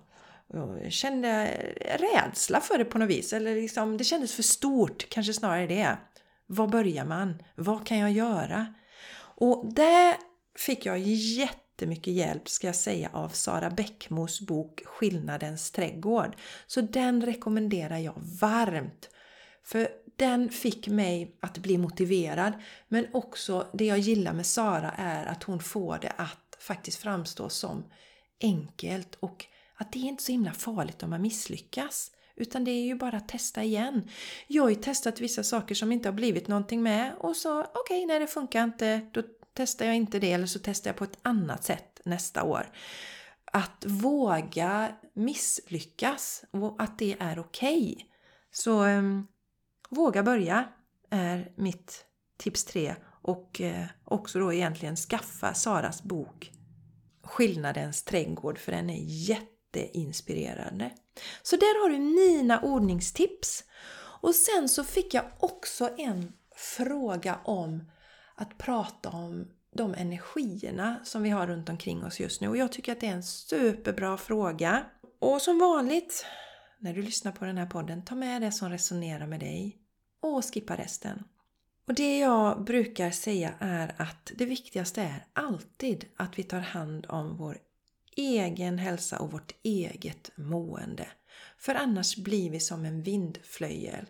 och 0.48 0.92
kände 0.92 1.46
rädsla 2.00 2.62
för 2.62 2.78
det 2.78 2.86
på 2.86 2.98
något 2.98 3.10
vis. 3.10 3.34
Eller 3.34 3.56
liksom, 3.56 3.98
det 3.98 4.04
kändes 4.04 4.34
för 4.34 4.44
stort, 4.44 5.10
kanske 5.10 5.34
snarare 5.34 5.68
det. 5.68 5.98
Var 6.46 6.68
börjar 6.68 7.06
man? 7.06 7.44
Vad 7.56 7.88
kan 7.88 7.98
jag 7.98 8.12
göra? 8.12 8.74
Och 9.18 9.74
det 9.74 10.18
fick 10.58 10.86
jag 10.86 11.00
jättemycket 11.76 12.14
hjälp 12.14 12.50
ska 12.50 12.68
jag 12.68 12.76
säga 12.76 13.10
av 13.14 13.30
Sara 13.30 13.70
Bäckmos 13.70 14.42
bok 14.42 14.82
Skillnadens 14.86 15.72
trädgård. 15.72 16.36
Så 16.68 16.82
den 16.82 17.26
rekommenderar 17.26 17.98
jag 17.98 18.14
varmt. 18.42 19.10
För 19.64 19.88
den 20.16 20.50
fick 20.50 20.88
mig 20.88 21.38
att 21.40 21.58
bli 21.58 21.78
motiverad. 21.78 22.54
Men 22.88 23.08
också 23.14 23.68
det 23.74 23.86
jag 23.86 24.00
gillar 24.00 24.34
med 24.34 24.46
Sara 24.46 24.92
är 24.98 25.26
att 25.26 25.44
hon 25.44 25.60
får 25.60 25.98
det 26.02 26.12
att 26.18 26.58
faktiskt 26.60 26.98
framstå 26.98 27.50
som 27.50 27.84
enkelt 28.42 29.16
och 29.20 29.46
att 29.78 29.92
det 29.92 30.00
är 30.00 30.08
inte 30.08 30.24
så 30.24 30.32
himla 30.32 30.52
farligt 30.52 31.04
om 31.04 31.10
man 31.10 31.22
misslyckas. 31.22 32.12
Utan 32.36 32.64
det 32.64 32.72
är 32.72 32.86
ju 32.86 32.96
bara 32.96 33.18
att 33.18 33.28
testa 33.28 33.64
igen. 33.64 34.10
Jag 34.48 34.64
har 34.64 34.70
ju 34.70 34.76
testat 34.76 35.22
vissa 35.22 35.44
saker 35.44 35.76
som 35.76 35.92
inte 35.92 36.10
har 36.10 36.14
blivit 36.14 36.48
någonting 36.48 36.84
med 36.84 37.14
och 37.20 37.36
så 37.36 37.60
okej, 37.60 37.72
okay, 37.82 38.06
nej 38.06 38.20
det 38.20 38.28
funkar 38.28 38.64
inte 38.64 39.02
då 39.14 39.24
testar 39.56 39.86
jag 39.86 39.96
inte 39.96 40.20
det 40.20 40.32
eller 40.32 40.48
så 40.48 40.60
testar 40.64 40.90
jag 40.90 40.98
på 40.98 41.04
ett 41.04 41.20
annat 41.22 41.64
sätt 41.64 42.02
nästa 42.06 42.44
år. 42.44 42.70
Att 43.46 43.86
våga 43.86 44.96
misslyckas 45.14 46.44
och 46.52 46.76
att 46.84 47.00
det 47.00 47.16
är 47.20 47.40
okej. 47.40 47.94
Okay. 47.96 48.06
Så 48.52 48.86
um, 48.86 49.28
våga 49.90 50.24
börja 50.24 50.68
är 51.10 51.52
mitt 51.56 52.06
tips 52.38 52.66
tre 52.66 52.96
och 53.22 53.62
eh, 53.62 53.86
också 54.04 54.40
då 54.40 54.54
egentligen 54.54 54.96
skaffa 54.96 55.54
Saras 55.54 56.04
bok 56.04 56.52
Skillnadens 57.24 58.04
trädgård 58.04 58.58
för 58.58 58.72
den 58.72 58.90
är 58.90 59.04
jätteinspirerande. 59.04 60.92
Så 61.42 61.56
där 61.56 61.84
har 61.84 61.90
du 61.90 62.00
mina 62.00 62.62
ordningstips. 62.62 63.64
Och 64.22 64.36
sen 64.36 64.70
så 64.70 64.84
fick 64.84 65.14
jag 65.14 65.26
också 65.40 65.90
en 65.98 66.34
fråga 66.56 67.40
om 67.44 67.84
att 68.36 68.58
prata 68.58 69.10
om 69.10 69.48
de 69.76 69.94
energierna 69.94 71.00
som 71.04 71.24
vi 71.24 71.30
har 71.30 71.48
runt 71.48 71.70
omkring 71.70 72.04
oss 72.04 72.20
just 72.20 72.42
nu. 72.42 72.48
Och 72.48 72.58
jag 72.58 72.72
tycker 72.72 72.92
att 72.92 73.00
det 73.00 73.08
är 73.08 73.12
en 73.12 73.24
superbra 73.24 74.18
fråga. 74.18 74.86
Och 75.20 75.42
som 75.42 75.60
vanligt, 75.60 76.26
när 76.80 76.94
du 76.94 77.02
lyssnar 77.02 77.32
på 77.32 77.46
den 77.46 77.58
här 77.58 77.66
podden, 77.66 78.06
ta 78.06 78.16
med 78.16 78.42
det 78.42 78.52
som 78.52 78.70
resonerar 78.70 79.28
med 79.28 79.40
dig 79.40 79.78
och 80.20 80.46
skippa 80.54 80.76
resten. 80.76 81.24
Och 81.88 81.94
det 81.94 82.20
jag 82.20 82.64
brukar 82.64 83.12
säga 83.12 83.54
är 83.60 83.96
att 83.98 84.32
det 84.36 84.46
viktigaste 84.46 85.02
är 85.02 85.26
alltid 85.34 86.06
att 86.16 86.40
vi 86.40 86.44
tar 86.44 86.60
hand 86.60 87.06
om 87.10 87.38
vår 87.38 87.58
egen 88.16 88.78
hälsa 88.78 89.20
och 89.20 89.32
vårt 89.32 89.56
eget 89.64 90.32
mående. 90.36 91.08
För 91.58 91.76
annars 91.76 92.18
blir 92.18 92.50
vi 92.50 92.60
som 92.60 92.86
en 92.86 93.04
vindflöjel. 93.04 94.06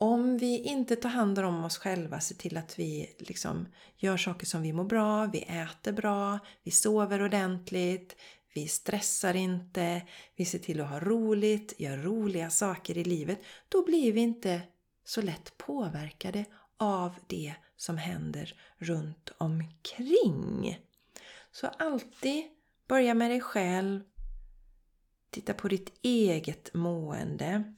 Om 0.00 0.38
vi 0.38 0.58
inte 0.58 0.96
tar 0.96 1.08
hand 1.08 1.38
om 1.38 1.64
oss 1.64 1.78
själva, 1.78 2.20
ser 2.20 2.34
till 2.34 2.56
att 2.56 2.78
vi 2.78 3.16
liksom 3.18 3.68
gör 3.96 4.16
saker 4.16 4.46
som 4.46 4.62
vi 4.62 4.72
mår 4.72 4.84
bra, 4.84 5.26
vi 5.26 5.42
äter 5.42 5.92
bra, 5.92 6.38
vi 6.64 6.70
sover 6.70 7.22
ordentligt, 7.22 8.16
vi 8.54 8.68
stressar 8.68 9.34
inte, 9.34 10.02
vi 10.36 10.44
ser 10.44 10.58
till 10.58 10.80
att 10.80 10.90
ha 10.90 11.00
roligt, 11.00 11.80
gör 11.80 11.96
roliga 11.96 12.50
saker 12.50 12.98
i 12.98 13.04
livet, 13.04 13.38
då 13.68 13.84
blir 13.84 14.12
vi 14.12 14.20
inte 14.20 14.62
så 15.04 15.22
lätt 15.22 15.58
påverkade 15.58 16.44
av 16.76 17.14
det 17.26 17.54
som 17.76 17.98
händer 17.98 18.60
runt 18.78 19.32
omkring. 19.38 20.78
Så 21.52 21.66
alltid 21.66 22.44
börja 22.88 23.14
med 23.14 23.30
dig 23.30 23.40
själv. 23.40 24.00
Titta 25.30 25.54
på 25.54 25.68
ditt 25.68 25.98
eget 26.02 26.74
mående. 26.74 27.74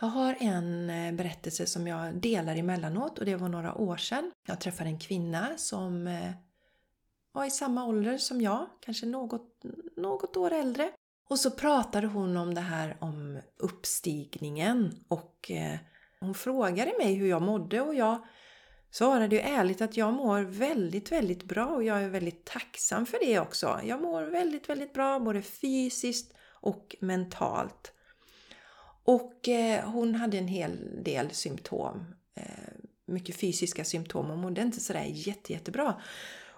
Jag 0.00 0.06
har 0.06 0.36
en 0.40 0.90
eh, 0.90 1.12
berättelse 1.12 1.66
som 1.66 1.86
jag 1.86 2.14
delar 2.14 2.56
emellanåt 2.56 3.18
och 3.18 3.24
det 3.24 3.36
var 3.36 3.48
några 3.48 3.74
år 3.74 3.96
sedan. 3.96 4.32
Jag 4.46 4.60
träffade 4.60 4.90
en 4.90 4.98
kvinna 4.98 5.48
som 5.56 6.06
eh, 6.06 6.30
var 7.32 7.44
i 7.44 7.50
samma 7.50 7.84
ålder 7.84 8.18
som 8.18 8.40
jag, 8.40 8.66
kanske 8.80 9.06
något, 9.06 9.62
något 9.96 10.36
år 10.36 10.52
äldre. 10.52 10.90
Och 11.28 11.38
så 11.38 11.50
pratade 11.50 12.06
hon 12.06 12.36
om 12.36 12.54
det 12.54 12.60
här 12.60 12.96
om 13.00 13.40
uppstigningen 13.58 15.04
och 15.08 15.50
eh, 15.50 15.78
hon 16.20 16.34
frågade 16.34 16.92
mig 16.98 17.14
hur 17.14 17.28
jag 17.28 17.42
mådde 17.42 17.80
och 17.80 17.94
jag 17.94 18.26
svarade 18.90 19.36
ju 19.36 19.42
ärligt 19.42 19.80
att 19.80 19.96
jag 19.96 20.14
mår 20.14 20.40
väldigt, 20.40 21.12
väldigt 21.12 21.44
bra 21.44 21.66
och 21.66 21.84
jag 21.84 22.02
är 22.02 22.08
väldigt 22.08 22.44
tacksam 22.44 23.06
för 23.06 23.18
det 23.26 23.40
också. 23.40 23.80
Jag 23.84 24.02
mår 24.02 24.22
väldigt, 24.22 24.68
väldigt 24.68 24.92
bra 24.92 25.20
både 25.20 25.42
fysiskt 25.42 26.34
och 26.60 26.96
mentalt. 27.00 27.93
Och 29.04 29.48
eh, 29.48 29.90
hon 29.90 30.14
hade 30.14 30.38
en 30.38 30.48
hel 30.48 31.04
del 31.04 31.30
symptom. 31.30 32.14
Eh, 32.34 32.44
mycket 33.06 33.36
fysiska 33.36 33.84
symptom 33.84 34.30
och 34.30 34.38
mådde 34.38 34.62
inte 34.62 34.80
sådär 34.80 35.04
jätte, 35.08 35.52
jättebra. 35.52 36.02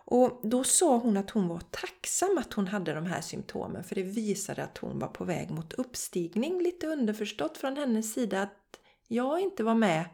Och 0.09 0.41
då 0.43 0.65
sa 0.65 0.97
hon 0.97 1.17
att 1.17 1.31
hon 1.31 1.49
var 1.49 1.61
tacksam 1.71 2.39
att 2.39 2.53
hon 2.53 2.67
hade 2.67 2.95
de 2.95 3.07
här 3.07 3.21
symptomen 3.21 3.85
för 3.85 3.95
det 3.95 4.03
visade 4.03 4.65
att 4.65 4.79
hon 4.79 4.99
var 4.99 5.09
på 5.09 5.25
väg 5.25 5.51
mot 5.51 5.73
uppstigning. 5.73 6.63
Lite 6.63 6.87
underförstått 6.87 7.59
från 7.59 7.77
hennes 7.77 8.13
sida 8.13 8.43
att 8.43 8.81
jag 9.09 9.41
inte 9.41 9.63
var 9.63 9.75
med 9.75 10.05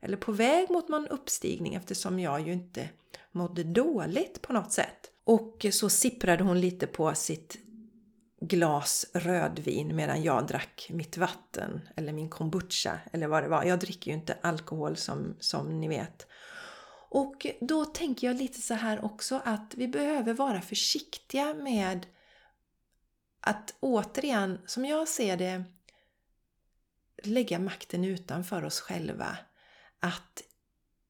eller 0.00 0.16
på 0.16 0.32
väg 0.32 0.70
mot 0.70 0.88
någon 0.88 1.08
uppstigning 1.08 1.74
eftersom 1.74 2.20
jag 2.20 2.40
ju 2.40 2.52
inte 2.52 2.88
mådde 3.32 3.64
dåligt 3.64 4.42
på 4.42 4.52
något 4.52 4.72
sätt. 4.72 5.10
Och 5.24 5.66
så 5.72 5.88
sipprade 5.88 6.44
hon 6.44 6.60
lite 6.60 6.86
på 6.86 7.14
sitt 7.14 7.56
glas 8.42 9.06
rödvin 9.14 9.96
medan 9.96 10.22
jag 10.22 10.46
drack 10.46 10.86
mitt 10.90 11.16
vatten 11.16 11.88
eller 11.96 12.12
min 12.12 12.30
kombucha 12.30 13.00
eller 13.12 13.26
vad 13.26 13.42
det 13.42 13.48
var. 13.48 13.64
Jag 13.64 13.78
dricker 13.78 14.10
ju 14.10 14.16
inte 14.16 14.38
alkohol 14.42 14.96
som, 14.96 15.36
som 15.40 15.80
ni 15.80 15.88
vet. 15.88 16.26
Och 17.08 17.46
då 17.60 17.84
tänker 17.84 18.26
jag 18.26 18.36
lite 18.36 18.60
så 18.60 18.74
här 18.74 19.04
också 19.04 19.40
att 19.44 19.74
vi 19.76 19.88
behöver 19.88 20.34
vara 20.34 20.60
försiktiga 20.60 21.54
med 21.54 22.06
att 23.40 23.74
återigen, 23.80 24.60
som 24.66 24.84
jag 24.84 25.08
ser 25.08 25.36
det, 25.36 25.64
lägga 27.22 27.58
makten 27.58 28.04
utanför 28.04 28.64
oss 28.64 28.80
själva. 28.80 29.36
Att 30.00 30.42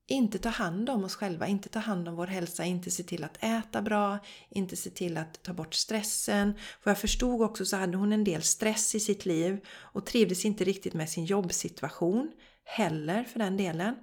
inte 0.06 0.38
ta 0.38 0.48
hand 0.48 0.90
om 0.90 1.04
oss 1.04 1.16
själva, 1.16 1.46
inte 1.46 1.68
ta 1.68 1.78
hand 1.78 2.08
om 2.08 2.16
vår 2.16 2.26
hälsa, 2.26 2.64
inte 2.64 2.90
se 2.90 3.02
till 3.02 3.24
att 3.24 3.44
äta 3.44 3.82
bra, 3.82 4.18
inte 4.48 4.76
se 4.76 4.90
till 4.90 5.16
att 5.16 5.42
ta 5.42 5.52
bort 5.52 5.74
stressen. 5.74 6.54
För 6.80 6.90
jag 6.90 6.98
förstod 6.98 7.42
också 7.42 7.64
så 7.64 7.76
hade 7.76 7.96
hon 7.96 8.12
en 8.12 8.24
del 8.24 8.42
stress 8.42 8.94
i 8.94 9.00
sitt 9.00 9.26
liv 9.26 9.60
och 9.68 10.06
trivdes 10.06 10.44
inte 10.44 10.64
riktigt 10.64 10.94
med 10.94 11.10
sin 11.10 11.24
jobbsituation 11.24 12.32
heller 12.64 13.24
för 13.24 13.38
den 13.38 13.56
delen. 13.56 13.94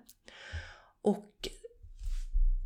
Och 1.02 1.48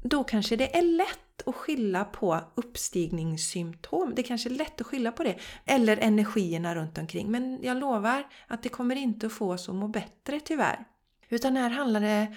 då 0.03 0.23
kanske 0.23 0.55
det 0.55 0.77
är 0.77 0.81
lätt 0.81 1.47
att 1.47 1.55
skylla 1.55 2.05
på 2.05 2.39
uppstigningssymptom. 2.55 4.13
Det 4.15 4.23
kanske 4.23 4.49
är 4.49 4.51
lätt 4.51 4.81
att 4.81 4.87
skylla 4.87 5.11
på 5.11 5.23
det. 5.23 5.35
Eller 5.65 5.97
energierna 5.97 6.75
runt 6.75 6.97
omkring. 6.97 7.31
Men 7.31 7.59
jag 7.63 7.77
lovar 7.77 8.23
att 8.47 8.63
det 8.63 8.69
kommer 8.69 8.95
inte 8.95 9.25
att 9.25 9.33
få 9.33 9.53
oss 9.53 9.69
att 9.69 9.75
må 9.75 9.87
bättre 9.87 10.39
tyvärr. 10.39 10.85
Utan 11.29 11.57
här 11.57 11.69
handlar 11.69 12.01
det 12.01 12.35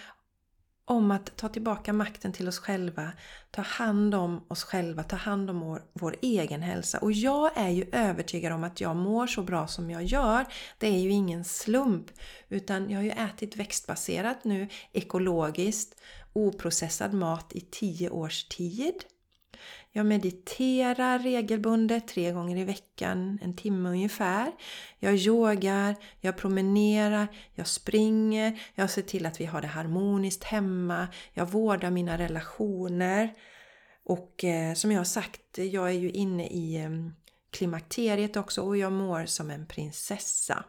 om 0.89 1.11
att 1.11 1.37
ta 1.37 1.49
tillbaka 1.49 1.93
makten 1.93 2.33
till 2.33 2.49
oss 2.49 2.59
själva, 2.59 3.13
ta 3.51 3.63
hand 3.63 4.15
om 4.15 4.45
oss 4.49 4.65
själva, 4.65 5.03
ta 5.03 5.17
hand 5.17 5.51
om 5.51 5.61
vår, 5.61 5.83
vår, 5.93 6.17
egen 6.23 6.63
hälsa. 6.63 6.99
Och 6.99 7.13
jag 7.13 7.51
är 7.57 7.69
ju 7.69 7.87
övertygad 7.93 8.53
om 8.53 8.65
att 8.65 8.81
jag 8.81 8.97
mår 8.97 9.27
så 9.27 9.43
bra 9.43 9.67
som 9.67 9.91
jag 9.91 10.05
gör. 10.05 10.47
Det 10.79 10.87
är 10.87 10.99
ju 10.99 11.11
ingen 11.11 11.45
slump. 11.45 12.07
Utan 12.49 12.91
jag 12.91 12.99
har 12.99 13.05
ju 13.05 13.11
ätit 13.11 13.57
växtbaserat 13.57 14.45
nu, 14.45 14.69
ekologiskt, 14.93 16.01
oprocessad 16.33 17.15
mat 17.15 17.53
i 17.53 17.61
tio 17.61 18.11
års 18.11 18.45
tid. 18.45 19.05
Jag 19.93 20.07
mediterar 20.07 21.19
regelbundet 21.19 22.09
tre 22.09 22.33
gånger 22.33 22.57
i 22.57 22.65
veckan, 22.65 23.39
en 23.43 23.57
timme 23.57 23.89
ungefär. 23.89 24.53
Jag 24.99 25.15
yogar, 25.15 25.97
jag 26.21 26.37
promenerar, 26.37 27.29
jag 27.55 27.67
springer, 27.67 28.61
jag 28.75 28.91
ser 28.91 29.03
till 29.03 29.27
att 29.27 29.41
vi 29.41 29.45
har 29.45 29.61
det 29.61 29.69
harmoniskt 29.69 30.45
hemma, 30.45 31.09
jag 31.33 31.51
vårdar 31.51 31.91
mina 31.91 32.19
relationer. 32.19 33.35
Och 34.05 34.45
eh, 34.45 34.75
som 34.75 34.93
jag 34.93 35.01
har 35.01 35.05
sagt, 35.05 35.59
jag 35.59 35.89
är 35.89 35.99
ju 35.99 36.11
inne 36.11 36.47
i 36.47 36.77
eh, 36.77 36.91
klimakteriet 37.51 38.37
också 38.37 38.63
och 38.63 38.77
jag 38.77 38.93
mår 38.93 39.27
som 39.27 39.51
en 39.51 39.67
prinsessa. 39.67 40.65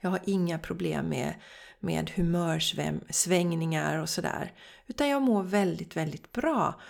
Jag 0.00 0.10
har 0.10 0.20
inga 0.24 0.58
problem 0.58 1.08
med, 1.08 1.34
med 1.80 2.10
humörsvängningar 2.10 3.98
och 3.98 4.08
sådär. 4.08 4.52
Utan 4.86 5.08
jag 5.08 5.22
mår 5.22 5.42
väldigt, 5.42 5.96
väldigt 5.96 6.32
bra. 6.32 6.80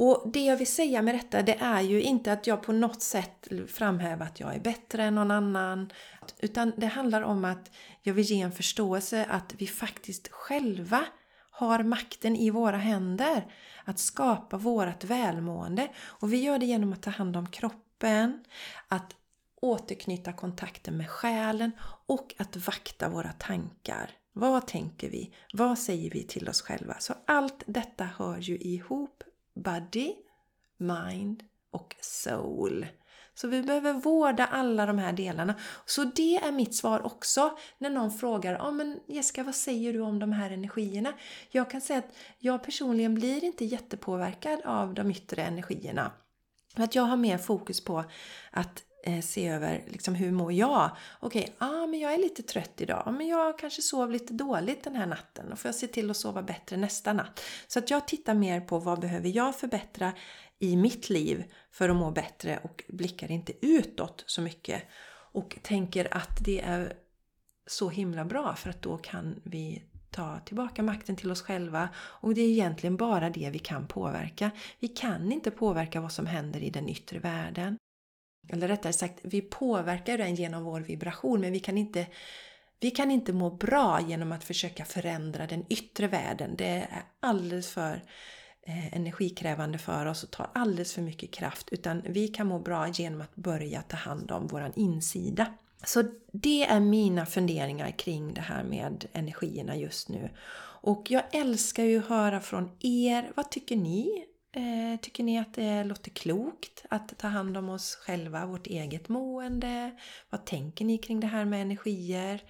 Och 0.00 0.30
det 0.32 0.44
jag 0.44 0.56
vill 0.56 0.66
säga 0.66 1.02
med 1.02 1.14
detta 1.14 1.42
det 1.42 1.56
är 1.60 1.80
ju 1.80 2.02
inte 2.02 2.32
att 2.32 2.46
jag 2.46 2.62
på 2.62 2.72
något 2.72 3.02
sätt 3.02 3.48
framhäver 3.68 4.26
att 4.26 4.40
jag 4.40 4.54
är 4.54 4.60
bättre 4.60 5.04
än 5.04 5.14
någon 5.14 5.30
annan. 5.30 5.92
Utan 6.38 6.72
det 6.76 6.86
handlar 6.86 7.22
om 7.22 7.44
att 7.44 7.70
jag 8.02 8.14
vill 8.14 8.24
ge 8.24 8.40
en 8.40 8.52
förståelse 8.52 9.26
att 9.30 9.54
vi 9.58 9.66
faktiskt 9.66 10.28
själva 10.28 11.04
har 11.50 11.82
makten 11.82 12.36
i 12.36 12.50
våra 12.50 12.76
händer 12.76 13.46
att 13.84 13.98
skapa 13.98 14.56
vårt 14.56 15.04
välmående. 15.04 15.88
Och 15.98 16.32
vi 16.32 16.42
gör 16.42 16.58
det 16.58 16.66
genom 16.66 16.92
att 16.92 17.02
ta 17.02 17.10
hand 17.10 17.36
om 17.36 17.50
kroppen, 17.50 18.44
att 18.88 19.16
återknyta 19.60 20.32
kontakten 20.32 20.96
med 20.96 21.10
själen 21.10 21.72
och 22.06 22.34
att 22.38 22.56
vakta 22.56 23.08
våra 23.08 23.32
tankar. 23.32 24.10
Vad 24.32 24.66
tänker 24.66 25.10
vi? 25.10 25.34
Vad 25.52 25.78
säger 25.78 26.10
vi 26.10 26.22
till 26.22 26.48
oss 26.48 26.62
själva? 26.62 26.96
Så 26.98 27.14
allt 27.26 27.62
detta 27.66 28.04
hör 28.04 28.38
ju 28.38 28.58
ihop 28.58 29.22
body, 29.62 30.14
mind 30.76 31.44
och 31.70 31.96
soul. 32.00 32.86
Så 33.34 33.48
vi 33.48 33.62
behöver 33.62 33.92
vårda 33.92 34.46
alla 34.46 34.86
de 34.86 34.98
här 34.98 35.12
delarna. 35.12 35.54
Så 35.86 36.04
det 36.04 36.36
är 36.36 36.52
mitt 36.52 36.74
svar 36.74 37.06
också 37.06 37.58
när 37.78 37.90
någon 37.90 38.10
frågar 38.10 38.58
ah, 38.60 38.70
men 38.70 39.00
Jessica 39.06 39.42
vad 39.42 39.54
säger 39.54 39.92
du 39.92 40.00
om 40.00 40.18
de 40.18 40.32
här 40.32 40.50
energierna? 40.50 41.12
Jag 41.50 41.70
kan 41.70 41.80
säga 41.80 41.98
att 41.98 42.16
jag 42.38 42.62
personligen 42.64 43.14
blir 43.14 43.44
inte 43.44 43.64
jättepåverkad 43.64 44.60
av 44.64 44.94
de 44.94 45.10
yttre 45.10 45.42
energierna. 45.42 46.12
Att 46.74 46.94
jag 46.94 47.02
har 47.02 47.16
mer 47.16 47.38
fokus 47.38 47.84
på 47.84 48.04
att 48.50 48.82
Eh, 49.04 49.20
se 49.20 49.48
över 49.48 49.84
liksom, 49.86 50.14
hur 50.14 50.30
mår 50.30 50.52
jag? 50.52 50.90
Okej, 51.20 51.42
okay, 51.42 51.68
ah, 51.68 51.86
men 51.86 52.00
jag 52.00 52.14
är 52.14 52.18
lite 52.18 52.42
trött 52.42 52.80
idag. 52.80 53.02
Ah, 53.06 53.10
men 53.10 53.28
jag 53.28 53.58
kanske 53.58 53.82
sov 53.82 54.10
lite 54.10 54.32
dåligt 54.32 54.84
den 54.84 54.96
här 54.96 55.06
natten. 55.06 55.46
Då 55.50 55.56
får 55.56 55.68
jag 55.68 55.74
se 55.74 55.86
till 55.86 56.10
att 56.10 56.16
sova 56.16 56.42
bättre 56.42 56.76
nästa 56.76 57.12
natt. 57.12 57.40
Så 57.66 57.78
att 57.78 57.90
jag 57.90 58.08
tittar 58.08 58.34
mer 58.34 58.60
på 58.60 58.78
vad 58.78 59.00
behöver 59.00 59.28
jag 59.28 59.56
förbättra 59.56 60.12
i 60.58 60.76
mitt 60.76 61.10
liv 61.10 61.44
för 61.70 61.88
att 61.88 61.96
må 61.96 62.10
bättre 62.10 62.60
och 62.62 62.84
blickar 62.88 63.30
inte 63.30 63.66
utåt 63.66 64.24
så 64.26 64.40
mycket. 64.42 64.82
Och 65.32 65.58
tänker 65.62 66.16
att 66.16 66.44
det 66.44 66.60
är 66.60 66.92
så 67.66 67.88
himla 67.88 68.24
bra 68.24 68.54
för 68.54 68.70
att 68.70 68.82
då 68.82 68.96
kan 68.96 69.40
vi 69.44 69.82
ta 70.10 70.38
tillbaka 70.38 70.82
makten 70.82 71.16
till 71.16 71.30
oss 71.30 71.42
själva 71.42 71.88
och 71.96 72.34
det 72.34 72.40
är 72.40 72.48
egentligen 72.48 72.96
bara 72.96 73.30
det 73.30 73.50
vi 73.52 73.58
kan 73.58 73.86
påverka. 73.86 74.50
Vi 74.78 74.88
kan 74.88 75.32
inte 75.32 75.50
påverka 75.50 76.00
vad 76.00 76.12
som 76.12 76.26
händer 76.26 76.62
i 76.62 76.70
den 76.70 76.88
yttre 76.88 77.18
världen. 77.18 77.78
Eller 78.48 78.68
rättare 78.68 78.92
sagt, 78.92 79.18
vi 79.22 79.40
påverkar 79.40 80.18
den 80.18 80.34
genom 80.34 80.64
vår 80.64 80.80
vibration 80.80 81.40
men 81.40 81.52
vi 81.52 81.60
kan 81.60 81.78
inte 81.78 82.06
vi 82.80 82.90
kan 82.90 83.10
inte 83.10 83.32
må 83.32 83.50
bra 83.50 84.00
genom 84.00 84.32
att 84.32 84.44
försöka 84.44 84.84
förändra 84.84 85.46
den 85.46 85.64
yttre 85.68 86.06
världen. 86.06 86.54
Det 86.56 86.66
är 86.66 87.02
alldeles 87.20 87.70
för 87.70 88.02
eh, 88.62 88.96
energikrävande 88.96 89.78
för 89.78 90.06
oss 90.06 90.24
och 90.24 90.30
tar 90.30 90.50
alldeles 90.54 90.94
för 90.94 91.02
mycket 91.02 91.30
kraft. 91.30 91.68
Utan 91.70 92.02
vi 92.06 92.28
kan 92.28 92.46
må 92.46 92.58
bra 92.58 92.88
genom 92.88 93.20
att 93.20 93.34
börja 93.34 93.82
ta 93.82 93.96
hand 93.96 94.30
om 94.30 94.46
våran 94.46 94.72
insida. 94.76 95.54
Så 95.84 96.04
det 96.32 96.64
är 96.66 96.80
mina 96.80 97.26
funderingar 97.26 97.90
kring 97.90 98.34
det 98.34 98.40
här 98.40 98.64
med 98.64 99.04
energierna 99.12 99.76
just 99.76 100.08
nu. 100.08 100.30
Och 100.80 101.10
jag 101.10 101.22
älskar 101.32 101.84
ju 101.84 101.98
att 101.98 102.08
höra 102.08 102.40
från 102.40 102.70
er. 102.80 103.32
Vad 103.34 103.50
tycker 103.50 103.76
ni? 103.76 104.24
Eh, 104.58 105.00
tycker 105.00 105.24
ni 105.24 105.38
att 105.38 105.54
det 105.54 105.84
låter 105.84 106.10
klokt 106.10 106.84
att 106.90 107.18
ta 107.18 107.28
hand 107.28 107.56
om 107.56 107.68
oss 107.68 107.94
själva, 107.94 108.46
vårt 108.46 108.66
eget 108.66 109.08
mående? 109.08 109.90
Vad 110.30 110.46
tänker 110.46 110.84
ni 110.84 110.98
kring 110.98 111.20
det 111.20 111.26
här 111.26 111.44
med 111.44 111.62
energier? 111.62 112.42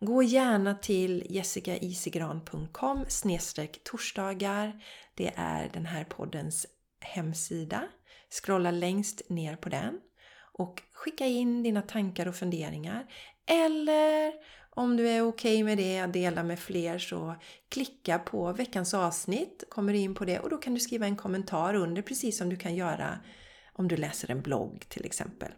Gå 0.00 0.22
gärna 0.22 0.74
till 0.74 1.26
jessicaisigran.com 1.30 3.06
torsdagar. 3.84 4.84
Det 5.14 5.32
är 5.36 5.70
den 5.72 5.86
här 5.86 6.04
poddens 6.04 6.66
hemsida. 7.00 7.82
Scrolla 8.42 8.70
längst 8.70 9.22
ner 9.28 9.56
på 9.56 9.68
den 9.68 10.00
och 10.52 10.82
skicka 10.92 11.26
in 11.26 11.62
dina 11.62 11.82
tankar 11.82 12.28
och 12.28 12.36
funderingar. 12.36 13.06
Eller 13.46 14.32
om 14.74 14.96
du 14.96 15.08
är 15.08 15.22
okej 15.22 15.54
okay 15.54 15.64
med 15.64 15.78
det, 15.78 16.00
att 16.00 16.12
dela 16.12 16.42
med 16.42 16.58
fler, 16.58 16.98
så 16.98 17.34
klicka 17.68 18.18
på 18.18 18.52
veckans 18.52 18.94
avsnitt, 18.94 19.64
kommer 19.68 19.92
du 19.92 19.98
in 19.98 20.14
på 20.14 20.24
det 20.24 20.38
och 20.38 20.50
då 20.50 20.56
kan 20.56 20.74
du 20.74 20.80
skriva 20.80 21.06
en 21.06 21.16
kommentar 21.16 21.74
under 21.74 22.02
precis 22.02 22.38
som 22.38 22.48
du 22.48 22.56
kan 22.56 22.74
göra 22.74 23.18
om 23.72 23.88
du 23.88 23.96
läser 23.96 24.30
en 24.30 24.42
blogg 24.42 24.84
till 24.88 25.04
exempel. 25.04 25.52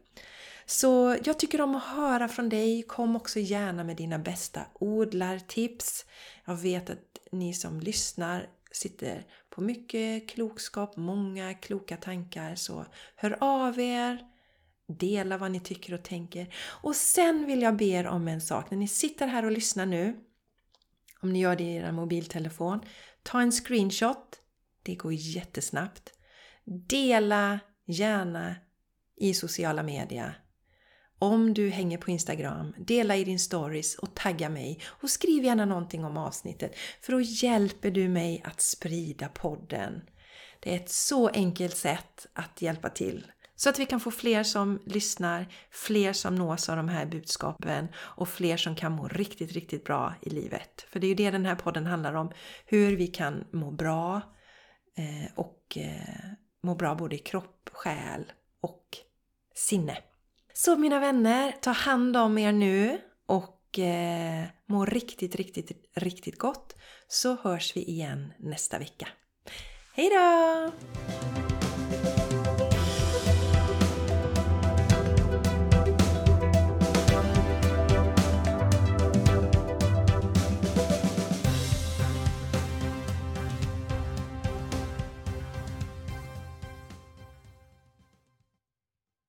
Så 0.67 1.17
jag 1.25 1.39
tycker 1.39 1.61
om 1.61 1.75
att 1.75 1.85
höra 1.85 2.29
från 2.29 2.49
dig. 2.49 2.83
Kom 2.83 3.17
också 3.17 3.39
gärna 3.39 3.85
med 3.85 3.97
dina 3.97 4.19
bästa 4.19 4.61
odlartips. 4.75 6.07
Jag 6.45 6.57
vet 6.57 6.91
att 6.91 7.19
ni 7.33 7.55
som 7.55 7.81
lyssnar 7.81 8.47
sitter 8.73 9.27
på 9.51 9.61
mycket 9.61 10.29
klokskap, 10.29 10.97
många 10.97 11.55
kloka 11.55 11.97
tankar. 11.97 12.55
Så 12.55 12.87
hör 13.17 13.37
av 13.41 13.81
er! 13.81 14.36
Dela 14.89 15.39
vad 15.39 15.51
ni 15.51 15.61
tycker 15.61 15.95
och 15.95 16.03
tänker. 16.03 16.55
Och 16.59 16.97
sen 16.97 17.47
vill 17.47 17.63
jag 17.63 17.77
be 17.77 17.85
er 17.85 18.07
om 18.07 18.29
en 18.29 18.41
sak. 18.41 18.71
När 18.71 18.79
ni 18.79 18.89
sitter 18.89 19.27
här 19.27 19.45
och 19.45 19.53
lyssnar 19.53 19.87
nu, 19.87 20.17
om 21.21 21.33
ni 21.33 21.39
gör 21.41 21.57
det 21.57 21.65
i 21.65 21.75
er 21.75 21.93
mobiltelefon, 21.93 22.81
ta 23.23 23.41
en 23.41 23.53
screenshot. 23.53 24.41
Det 24.83 24.95
går 24.95 25.13
jättesnabbt. 25.13 26.13
Dela 26.65 27.61
gärna 27.87 28.57
i 29.17 29.35
sociala 29.35 29.83
medier. 29.83 30.43
Om 31.19 31.55
du 31.55 31.71
hänger 31.71 31.99
på 31.99 32.11
Instagram, 32.11 32.75
dela 32.79 33.17
i 33.17 33.25
din 33.25 33.39
stories 33.39 33.95
och 33.95 34.15
tagga 34.15 34.49
mig 34.49 34.81
och 34.85 35.11
skriv 35.11 35.45
gärna 35.45 35.65
någonting 35.65 36.05
om 36.05 36.17
avsnittet 36.17 36.77
för 37.01 37.13
då 37.13 37.21
hjälper 37.21 37.91
du 37.91 38.09
mig 38.09 38.43
att 38.45 38.61
sprida 38.61 39.29
podden. 39.29 40.03
Det 40.61 40.73
är 40.73 40.77
ett 40.77 40.91
så 40.91 41.29
enkelt 41.29 41.77
sätt 41.77 42.27
att 42.33 42.63
hjälpa 42.63 42.89
till 42.89 43.27
så 43.57 43.69
att 43.69 43.79
vi 43.79 43.87
kan 43.87 44.01
få 44.01 44.11
fler 44.11 44.43
som 44.43 44.83
lyssnar, 44.87 45.47
fler 45.71 46.13
som 46.13 46.35
nås 46.35 46.69
av 46.69 46.77
de 46.77 46.89
här 46.89 47.07
budskapen 47.07 47.89
och 47.97 48.29
fler 48.29 48.57
som 48.57 48.77
kan 48.77 48.93
må 48.93 49.09
riktigt, 49.09 49.53
riktigt 49.53 49.85
bra 49.85 50.15
i 50.23 50.31
livet. 50.31 50.87
För 50.89 51.01
det 51.01 51.07
är 51.07 51.09
ju 51.09 51.15
det 51.15 51.31
den 51.31 51.47
här 51.47 51.55
podden 51.55 51.87
handlar 51.87 52.15
om. 52.15 52.31
Hur 52.67 52.97
vi 52.97 53.07
kan 53.07 53.45
må 53.53 53.71
bra 53.71 54.21
eh, 54.97 55.33
och 55.35 55.77
eh, 55.77 56.31
må 56.63 56.75
bra 56.75 56.95
både 56.95 57.17
i 57.17 57.19
kropp, 57.19 57.71
själ 57.73 58.33
och 58.61 58.85
sinne. 59.55 59.99
Så 60.53 60.77
mina 60.77 61.01
vänner, 61.01 61.53
ta 61.61 61.71
hand 61.71 62.17
om 62.17 62.39
er 62.39 62.53
nu 62.53 63.01
och 63.27 63.79
eh, 63.79 64.45
må 64.67 64.85
riktigt, 64.85 65.35
riktigt, 65.35 65.71
riktigt 65.95 66.39
gott. 66.39 66.77
Så 67.09 67.37
hörs 67.43 67.77
vi 67.77 67.85
igen 67.85 68.33
nästa 68.39 68.79
vecka. 68.79 69.09
Hejdå! 69.95 70.73